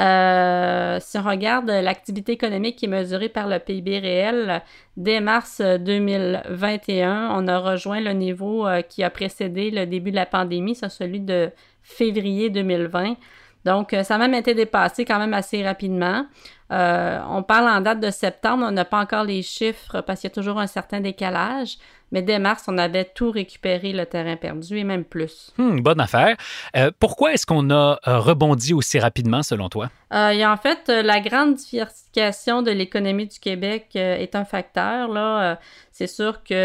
Euh, 0.00 0.98
si 1.00 1.18
on 1.18 1.22
regarde 1.22 1.68
l'activité 1.68 2.32
économique 2.32 2.76
qui 2.76 2.86
est 2.86 2.88
mesurée 2.88 3.28
par 3.28 3.46
le 3.46 3.58
PIB 3.58 3.98
réel, 3.98 4.62
dès 4.96 5.20
mars 5.20 5.60
2021, 5.60 7.30
on 7.34 7.46
a 7.46 7.58
rejoint 7.58 8.00
le 8.00 8.12
niveau 8.12 8.66
euh, 8.66 8.80
qui 8.82 9.04
a 9.04 9.10
précédé 9.10 9.70
le 9.70 9.86
début 9.86 10.10
de 10.10 10.16
la 10.16 10.26
pandémie, 10.26 10.74
c'est 10.74 10.88
celui 10.88 11.20
de 11.20 11.50
février 11.82 12.50
2020. 12.50 13.16
Donc, 13.64 13.92
euh, 13.92 14.02
ça 14.02 14.16
a 14.16 14.18
même 14.18 14.34
été 14.34 14.54
dépassé 14.54 15.04
quand 15.04 15.18
même 15.18 15.34
assez 15.34 15.62
rapidement. 15.62 16.26
On 16.72 17.42
parle 17.42 17.68
en 17.68 17.80
date 17.80 18.00
de 18.00 18.10
septembre, 18.10 18.64
on 18.66 18.70
n'a 18.70 18.84
pas 18.84 18.98
encore 18.98 19.24
les 19.24 19.42
chiffres 19.42 20.00
parce 20.00 20.20
qu'il 20.20 20.30
y 20.30 20.32
a 20.32 20.34
toujours 20.34 20.58
un 20.58 20.66
certain 20.66 21.00
décalage. 21.00 21.76
Mais 22.12 22.20
dès 22.20 22.38
mars, 22.38 22.64
on 22.68 22.76
avait 22.76 23.06
tout 23.06 23.30
récupéré 23.30 23.92
le 23.92 24.04
terrain 24.04 24.36
perdu 24.36 24.76
et 24.76 24.84
même 24.84 25.04
plus. 25.04 25.50
Hmm, 25.56 25.80
bonne 25.80 25.98
affaire. 25.98 26.36
Euh, 26.76 26.90
pourquoi 27.00 27.32
est-ce 27.32 27.46
qu'on 27.46 27.70
a 27.70 27.98
euh, 28.06 28.18
rebondi 28.18 28.74
aussi 28.74 28.98
rapidement 28.98 29.42
selon 29.42 29.70
toi? 29.70 29.90
Euh, 30.12 30.44
en 30.44 30.56
fait 30.58 30.88
la 30.88 31.20
grande 31.20 31.54
diversification 31.54 32.60
de 32.60 32.70
l'économie 32.70 33.26
du 33.26 33.38
Québec 33.40 33.96
est 33.96 34.36
un 34.36 34.44
facteur. 34.44 35.08
Là, 35.08 35.58
c'est 35.90 36.06
sûr 36.06 36.42
qu'il 36.42 36.56
y 36.56 36.58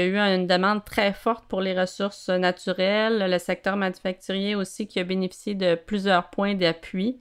a 0.00 0.04
eu 0.04 0.18
une 0.18 0.46
demande 0.46 0.84
très 0.84 1.14
forte 1.14 1.46
pour 1.48 1.62
les 1.62 1.78
ressources 1.78 2.28
naturelles, 2.28 3.30
le 3.30 3.38
secteur 3.38 3.76
manufacturier 3.76 4.54
aussi 4.54 4.86
qui 4.86 5.00
a 5.00 5.04
bénéficié 5.04 5.54
de 5.54 5.76
plusieurs 5.76 6.28
points 6.28 6.54
d'appui. 6.54 7.18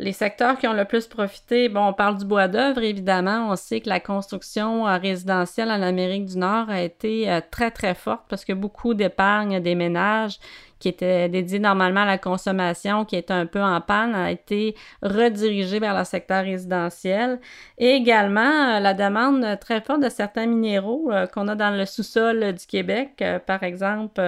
Les 0.00 0.14
secteurs 0.14 0.56
qui 0.56 0.66
ont 0.66 0.72
le 0.72 0.86
plus 0.86 1.06
profité, 1.06 1.68
bon, 1.68 1.88
on 1.88 1.92
parle 1.92 2.16
du 2.16 2.24
bois 2.24 2.48
d'œuvre, 2.48 2.82
évidemment. 2.82 3.50
On 3.50 3.56
sait 3.56 3.82
que 3.82 3.88
la 3.90 4.00
construction 4.00 4.88
euh, 4.88 4.96
résidentielle 4.96 5.70
en 5.70 5.82
Amérique 5.82 6.24
du 6.24 6.38
Nord 6.38 6.70
a 6.70 6.80
été 6.80 7.30
euh, 7.30 7.42
très, 7.50 7.70
très 7.70 7.94
forte 7.94 8.22
parce 8.30 8.46
que 8.46 8.54
beaucoup 8.54 8.94
d'épargne 8.94 9.60
des 9.60 9.74
ménages 9.74 10.38
qui 10.80 10.88
étaient 10.88 11.28
dédiés 11.28 11.60
normalement 11.60 12.00
à 12.00 12.06
la 12.06 12.18
consommation, 12.18 13.04
qui 13.04 13.16
était 13.16 13.32
un 13.32 13.46
peu 13.46 13.62
en 13.62 13.80
panne, 13.80 14.14
a 14.14 14.32
été 14.32 14.74
redirigée 15.02 15.78
vers 15.78 15.96
le 15.96 16.04
secteur 16.04 16.44
résidentiel. 16.44 17.38
Et 17.78 17.90
également, 17.90 18.40
euh, 18.40 18.80
la 18.80 18.94
demande 18.94 19.58
très 19.60 19.80
forte 19.80 20.02
de 20.02 20.08
certains 20.08 20.46
minéraux 20.46 21.12
qu'on 21.32 21.46
a 21.46 21.54
dans 21.54 21.70
le 21.70 21.86
sous-sol 21.86 22.54
du 22.54 22.66
Québec, 22.66 23.22
par 23.46 23.62
exemple, 23.62 24.20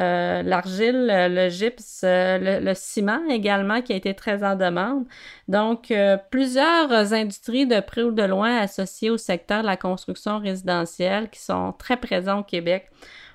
euh, 0.00 0.42
l'argile, 0.42 1.06
le 1.08 1.48
gypse, 1.48 2.02
euh, 2.04 2.60
le, 2.60 2.74
ciment 2.74 3.20
également 3.30 3.80
qui 3.80 3.92
a 3.92 3.96
été 3.96 4.12
très 4.14 4.42
en 4.42 4.56
demande. 4.56 5.04
Donc, 5.46 5.92
euh, 5.92 6.16
plusieurs 6.30 7.12
industries 7.12 7.66
de 7.66 7.78
près 7.78 8.02
ou 8.02 8.10
de 8.10 8.24
loin 8.24 8.58
associées 8.58 9.10
au 9.10 9.16
secteur 9.16 9.62
de 9.62 9.66
la 9.66 9.76
construction 9.76 10.40
résidentielle 10.40 11.30
qui 11.30 11.40
sont 11.40 11.72
très 11.78 11.96
présents 11.96 12.40
au 12.40 12.42
Québec 12.42 12.90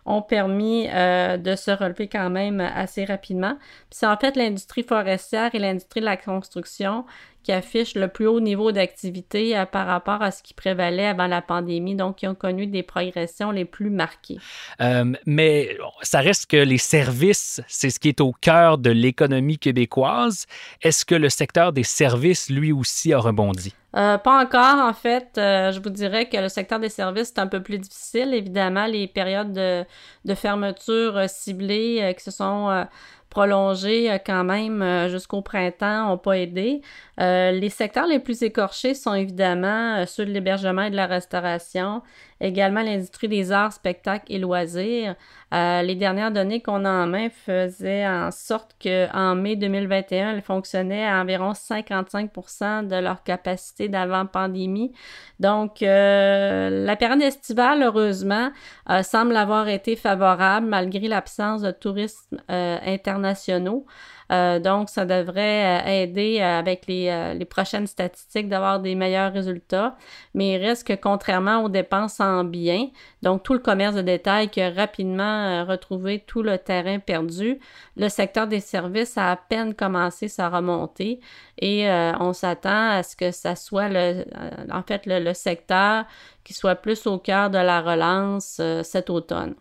ont 0.10 0.22
permis 0.22 0.88
de 0.88 1.56
se 1.56 1.72
relever 1.72 2.10
quand 2.10 2.30
même 2.30 2.60
assez 2.60 3.06
rapidement. 3.06 3.58
C'est 3.92 4.08
en 4.08 4.18
fait 4.18 4.36
l'industrie 4.36 4.84
forestière 4.84 5.54
et 5.54 5.60
l'industrie 5.60 6.02
de 6.02 6.06
la 6.06 6.18
construction 6.18 7.06
qui 7.44 7.52
affichent 7.52 7.96
le 7.96 8.08
plus 8.08 8.28
haut 8.28 8.40
niveau 8.40 8.72
d'activité 8.72 9.58
euh, 9.58 9.66
par 9.66 9.88
rapport 9.88 10.22
à 10.22 10.32
ce 10.32 10.44
qui 10.44 10.54
prévalait 10.54 11.08
avant 11.08 11.28
la 11.28 11.42
pandémie, 11.42 11.96
donc 11.96 12.18
qui 12.18 12.28
ont 12.28 12.36
connu 12.36 12.68
des 12.68 12.84
progressions 12.84 13.52
les 13.52 13.66
plus 13.66 13.90
marquées. 13.90 14.38
Euh, 14.82 15.14
mais 15.26 15.78
ça 16.02 16.20
reste 16.20 16.48
que 16.48 16.58
les 16.58 16.78
services, 16.78 17.62
c'est 17.68 17.90
ce 17.90 18.00
qui 18.00 18.10
est 18.10 18.22
au 18.22 18.34
cœur 18.34 18.78
de 18.78 18.90
l'économie 18.90 19.58
québécoise. 19.58 20.46
Est-ce 20.82 21.06
que 21.06 21.16
le 21.16 21.30
secteur 21.30 21.74
des 21.74 21.84
services, 21.84 22.50
lui 22.50 22.72
aussi, 22.72 23.14
a 23.14 23.20
rebondi? 23.20 23.74
Euh, 23.96 24.20
pas 24.20 24.44
encore, 24.44 24.88
en 24.88 24.94
fait. 24.94 25.32
je 25.36 25.80
vous 25.82 25.90
dirais 25.90 26.30
que 26.30 26.38
le 26.38 26.50
secteur 26.50 26.80
des 26.80 26.90
services 26.90 27.30
est 27.30 27.40
un 27.40 27.48
peu 27.48 27.64
plus 27.64 27.80
difficile. 27.80 28.36
Évidemment, 28.36 28.86
les 28.86 29.08
périodes 29.08 29.52
de, 29.52 29.84
de 30.26 30.36
fermeture 30.36 31.28
ciblées 31.28 32.14
qui 32.16 32.24
se 32.24 32.30
sont 32.30 32.86
prolongés 33.30 34.18
quand 34.26 34.44
même 34.44 35.08
jusqu'au 35.10 35.42
printemps 35.42 36.08
n'ont 36.08 36.18
pas 36.18 36.38
aidé. 36.38 36.82
les 37.18 37.70
secteurs 37.70 38.08
les 38.08 38.20
plus 38.20 38.42
écorchés 38.44 38.94
sont 38.94 39.14
évidemment 39.14 40.06
ceux 40.06 40.26
de 40.26 40.32
l'hébergement 40.32 40.84
et 40.84 40.90
de 40.90 40.96
la 40.96 41.06
restauration, 41.06 42.02
également 42.42 42.82
l'industrie 42.82 43.28
des 43.28 43.52
arts, 43.52 43.74
spectacles 43.74 44.26
et 44.32 44.40
loisirs. 44.40 45.16
Euh, 45.54 45.82
les 45.82 45.96
dernières 45.96 46.32
données 46.32 46.62
qu'on 46.62 46.86
a 46.86 46.90
en 46.90 47.08
main 47.08 47.30
faisaient 47.30 48.08
en 48.08 48.32
sorte 48.32 48.76
qu'en 48.82 49.36
mai 49.36 49.56
2021, 49.56 50.32
elles 50.32 50.42
fonctionnaient 50.42 51.06
à 51.06 51.22
environ 51.22 51.54
55% 51.54 52.88
de 52.88 52.96
leur 52.96 53.24
capacité 53.24 53.90
d'avant-pandémie. 53.90 54.94
Donc, 55.40 55.82
euh, 55.82 56.86
la 56.86 56.96
période 56.96 57.22
estivale, 57.22 57.82
heureusement, 57.82 58.52
euh, 58.90 59.04
semble 59.04 59.36
avoir 59.36 59.68
été 59.68 59.96
favorable 59.96 60.68
malgré 60.68 61.08
l'absence 61.08 61.62
de 61.62 61.72
tourisme 61.72 62.38
internationaux. 62.48 63.86
Euh, 64.32 64.60
donc, 64.60 64.90
ça 64.90 65.06
devrait 65.06 65.82
euh, 65.82 66.04
aider 66.04 66.38
euh, 66.40 66.60
avec 66.60 66.86
les, 66.88 67.46
prochaines 67.50 67.88
statistiques 67.88 68.48
d'avoir 68.48 68.80
des 68.80 68.96
meilleurs 68.96 69.34
résultats. 69.34 69.96
Mais 70.34 70.54
il 70.54 70.58
reste 70.58 70.86
que 70.88 70.94
contrairement 70.94 71.64
aux 71.64 71.70
dépenses 71.70 72.20
en 72.20 72.44
biens, 72.44 72.88
donc 73.24 73.44
tout 73.44 73.54
le 73.54 73.60
commerce 73.60 73.96
de 73.96 74.02
détail 74.02 74.50
qui 74.50 74.62
a 74.62 74.70
rapidement 74.70 75.66
retrouvé 75.66 76.24
tout 76.26 76.44
le 76.44 76.58
terrain 76.58 77.00
perdu, 77.00 77.60
le 77.98 78.08
secteur 78.10 78.48
des 78.48 78.60
services 78.60 79.18
a 79.18 79.32
à 79.32 79.36
peine 79.36 79.74
commencé 79.74 80.28
sa 80.28 80.50
remontée 80.50 81.20
et 81.62 81.90
on 82.20 82.34
s'attend 82.34 82.90
à 82.92 83.04
ce 83.04 83.16
que 83.16 83.32
ça 83.32 83.56
soit 83.56 83.90
le, 83.90 84.26
en 84.72 84.84
fait 84.84 85.04
le, 85.06 85.34
secteur 85.34 86.06
qui 86.44 86.54
soit 86.54 86.76
plus 86.76 87.06
au 87.08 87.18
cœur 87.18 87.50
de 87.50 87.58
la 87.58 87.82
relance 87.82 88.62
cet 88.84 89.10
automne. 89.10 89.56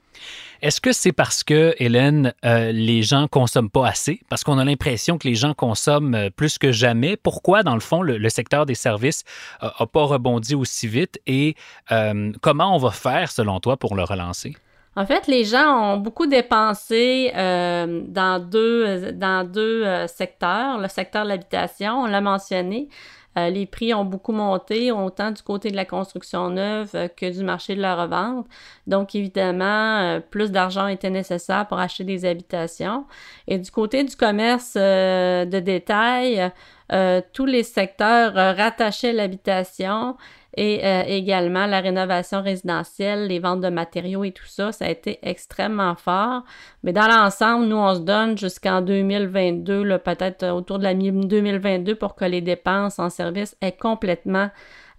Est-ce 0.60 0.80
que 0.80 0.92
c'est 0.92 1.12
parce 1.12 1.44
que, 1.44 1.74
Hélène, 1.78 2.34
euh, 2.44 2.72
les 2.72 3.02
gens 3.02 3.28
consomment 3.28 3.70
pas 3.70 3.86
assez? 3.86 4.20
Parce 4.28 4.42
qu'on 4.42 4.58
a 4.58 4.64
l'impression 4.64 5.16
que 5.16 5.28
les 5.28 5.36
gens 5.36 5.54
consomment 5.54 6.16
euh, 6.16 6.30
plus 6.30 6.58
que 6.58 6.72
jamais. 6.72 7.16
Pourquoi, 7.16 7.62
dans 7.62 7.74
le 7.74 7.80
fond, 7.80 8.02
le, 8.02 8.28
secteur 8.28 8.66
des 8.66 8.74
services 8.74 9.22
n'a 9.62 9.86
pas 9.86 10.04
rebondi 10.04 10.56
aussi 10.56 10.88
vite? 10.88 11.20
Et 11.26 11.54
euh, 11.92 12.32
comment 12.42 12.74
on 12.74 12.78
va 12.78 12.90
faire, 12.90 13.30
selon 13.30 13.60
toi, 13.60 13.76
pour 13.76 13.94
le 13.94 14.02
relancer? 14.02 14.56
En 14.98 15.06
fait, 15.06 15.28
les 15.28 15.44
gens 15.44 15.94
ont 15.94 15.96
beaucoup 15.98 16.26
dépensé 16.26 17.30
dans 17.34 18.44
deux, 18.44 19.12
dans 19.12 19.48
deux 19.48 19.84
secteurs. 20.08 20.78
Le 20.78 20.88
secteur 20.88 21.22
de 21.22 21.28
l'habitation, 21.28 22.00
on 22.00 22.06
l'a 22.06 22.20
mentionné. 22.20 22.88
Euh, 23.38 23.50
les 23.50 23.66
prix 23.66 23.94
ont 23.94 24.04
beaucoup 24.04 24.32
monté, 24.32 24.90
autant 24.90 25.30
du 25.30 25.42
côté 25.42 25.70
de 25.70 25.76
la 25.76 25.84
construction 25.84 26.50
neuve 26.50 26.90
euh, 26.94 27.08
que 27.08 27.30
du 27.30 27.44
marché 27.44 27.76
de 27.76 27.80
la 27.80 27.94
revente. 27.94 28.46
Donc, 28.86 29.14
évidemment, 29.14 29.98
euh, 29.98 30.20
plus 30.20 30.50
d'argent 30.50 30.86
était 30.86 31.10
nécessaire 31.10 31.66
pour 31.66 31.78
acheter 31.78 32.04
des 32.04 32.24
habitations. 32.24 33.04
Et 33.46 33.58
du 33.58 33.70
côté 33.70 34.02
du 34.02 34.16
commerce 34.16 34.74
de 34.74 35.60
détail, 35.60 36.50
tous 37.32 37.44
les 37.44 37.62
secteurs 37.62 38.34
rattachaient 38.34 39.12
l'habitation 39.12 40.16
et 40.58 40.84
euh, 40.84 41.04
également 41.06 41.66
la 41.66 41.78
rénovation 41.78 42.42
résidentielle, 42.42 43.28
les 43.28 43.38
ventes 43.38 43.60
de 43.60 43.68
matériaux 43.68 44.24
et 44.24 44.32
tout 44.32 44.46
ça, 44.46 44.72
ça 44.72 44.86
a 44.86 44.90
été 44.90 45.20
extrêmement 45.22 45.94
fort. 45.94 46.42
Mais 46.82 46.92
dans 46.92 47.06
l'ensemble, 47.06 47.66
nous, 47.66 47.76
on 47.76 47.94
se 47.94 48.00
donne 48.00 48.36
jusqu'en 48.36 48.80
2022, 48.80 49.98
peut-être 49.98 50.48
autour 50.48 50.80
de 50.80 50.82
la 50.82 50.94
mi-2022 50.94 51.94
pour 51.94 52.16
que 52.16 52.24
les 52.24 52.40
dépenses 52.40 52.98
en 52.98 53.08
service 53.08 53.56
aient 53.60 53.76
complètement 53.76 54.50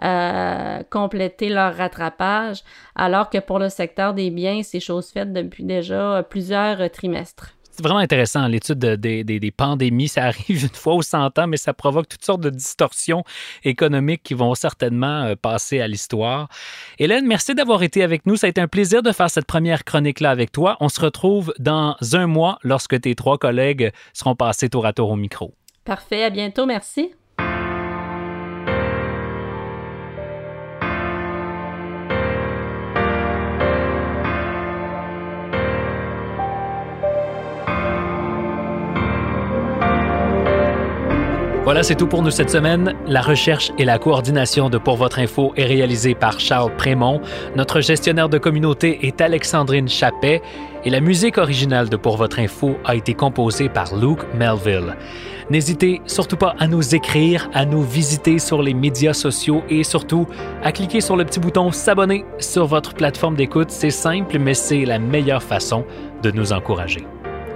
euh, 0.01 0.81
complété 0.89 1.49
leur 1.49 1.75
rattrapage, 1.75 2.63
alors 2.95 3.29
que 3.29 3.39
pour 3.39 3.59
le 3.59 3.67
secteur 3.67 4.13
des 4.13 4.29
biens, 4.29 4.61
c'est 4.63 4.79
chose 4.79 5.11
faite 5.11 5.33
depuis 5.33 5.65
déjà 5.65 6.23
plusieurs 6.29 6.89
trimestres 6.89 7.58
c'est 7.79 7.83
vraiment 7.87 8.01
intéressant, 8.01 8.45
l'étude 8.49 8.77
des 8.77 9.53
pandémies. 9.55 10.09
Ça 10.09 10.25
arrive 10.25 10.63
une 10.65 10.75
fois 10.75 10.95
au 10.95 11.01
100 11.01 11.39
ans, 11.39 11.47
mais 11.47 11.55
ça 11.55 11.73
provoque 11.73 12.09
toutes 12.09 12.25
sortes 12.25 12.41
de 12.41 12.49
distorsions 12.49 13.23
économiques 13.63 14.21
qui 14.21 14.33
vont 14.33 14.53
certainement 14.53 15.23
euh, 15.23 15.35
passer 15.41 15.79
à 15.79 15.87
l'histoire. 15.87 16.49
Hélène, 16.97 17.25
merci 17.25 17.55
d'avoir 17.55 17.81
été 17.81 18.03
avec 18.03 18.25
nous. 18.25 18.35
Ça 18.35 18.47
a 18.47 18.49
été 18.49 18.59
un 18.59 18.67
plaisir 18.67 19.01
de 19.01 19.13
faire 19.13 19.29
cette 19.29 19.45
première 19.45 19.85
chronique-là 19.85 20.29
avec 20.29 20.51
toi. 20.51 20.75
On 20.81 20.89
se 20.89 20.99
retrouve 20.99 21.53
dans 21.57 21.95
un 22.11 22.27
mois 22.27 22.59
lorsque 22.63 22.99
tes 22.99 23.15
trois 23.15 23.37
collègues 23.37 23.93
seront 24.11 24.35
passés 24.35 24.67
tour 24.67 24.85
à 24.85 24.91
tour 24.91 25.11
au 25.11 25.15
micro. 25.15 25.53
Parfait. 25.85 26.25
À 26.25 26.29
bientôt. 26.29 26.65
Merci. 26.65 27.13
Voilà, 41.69 41.83
c'est 41.83 41.93
tout 41.93 42.07
pour 42.07 42.23
nous 42.23 42.31
cette 42.31 42.49
semaine. 42.49 42.95
La 43.05 43.21
recherche 43.21 43.71
et 43.77 43.85
la 43.85 43.99
coordination 43.99 44.71
de 44.71 44.79
Pour 44.79 44.95
votre 44.95 45.19
info 45.19 45.53
est 45.55 45.65
réalisée 45.65 46.15
par 46.15 46.39
Charles 46.39 46.75
Prémont. 46.75 47.21
Notre 47.55 47.79
gestionnaire 47.79 48.27
de 48.27 48.39
communauté 48.39 49.05
est 49.05 49.21
Alexandrine 49.21 49.87
Chappet 49.87 50.41
et 50.83 50.89
la 50.89 50.99
musique 50.99 51.37
originale 51.37 51.87
de 51.87 51.95
Pour 51.95 52.17
votre 52.17 52.39
info 52.39 52.75
a 52.85 52.95
été 52.95 53.13
composée 53.13 53.69
par 53.69 53.95
Luke 53.95 54.21
Melville. 54.33 54.95
N'hésitez 55.51 56.01
surtout 56.07 56.37
pas 56.37 56.55
à 56.57 56.65
nous 56.65 56.95
écrire, 56.95 57.47
à 57.53 57.67
nous 57.67 57.83
visiter 57.83 58.39
sur 58.39 58.63
les 58.63 58.73
médias 58.73 59.13
sociaux 59.13 59.61
et 59.69 59.83
surtout 59.83 60.25
à 60.63 60.71
cliquer 60.71 61.01
sur 61.01 61.17
le 61.17 61.23
petit 61.23 61.39
bouton 61.39 61.71
s'abonner 61.71 62.25
sur 62.39 62.65
votre 62.65 62.95
plateforme 62.95 63.35
d'écoute. 63.35 63.69
C'est 63.69 63.91
simple, 63.91 64.39
mais 64.39 64.55
c'est 64.55 64.85
la 64.85 64.97
meilleure 64.97 65.43
façon 65.43 65.85
de 66.23 66.31
nous 66.31 66.51
encourager. 66.51 67.05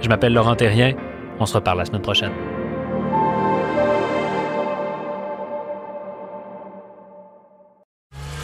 Je 0.00 0.08
m'appelle 0.08 0.34
Laurent 0.34 0.54
Terrien. 0.54 0.92
On 1.40 1.46
se 1.46 1.54
reparle 1.54 1.78
la 1.78 1.84
semaine 1.84 2.02
prochaine. 2.02 2.53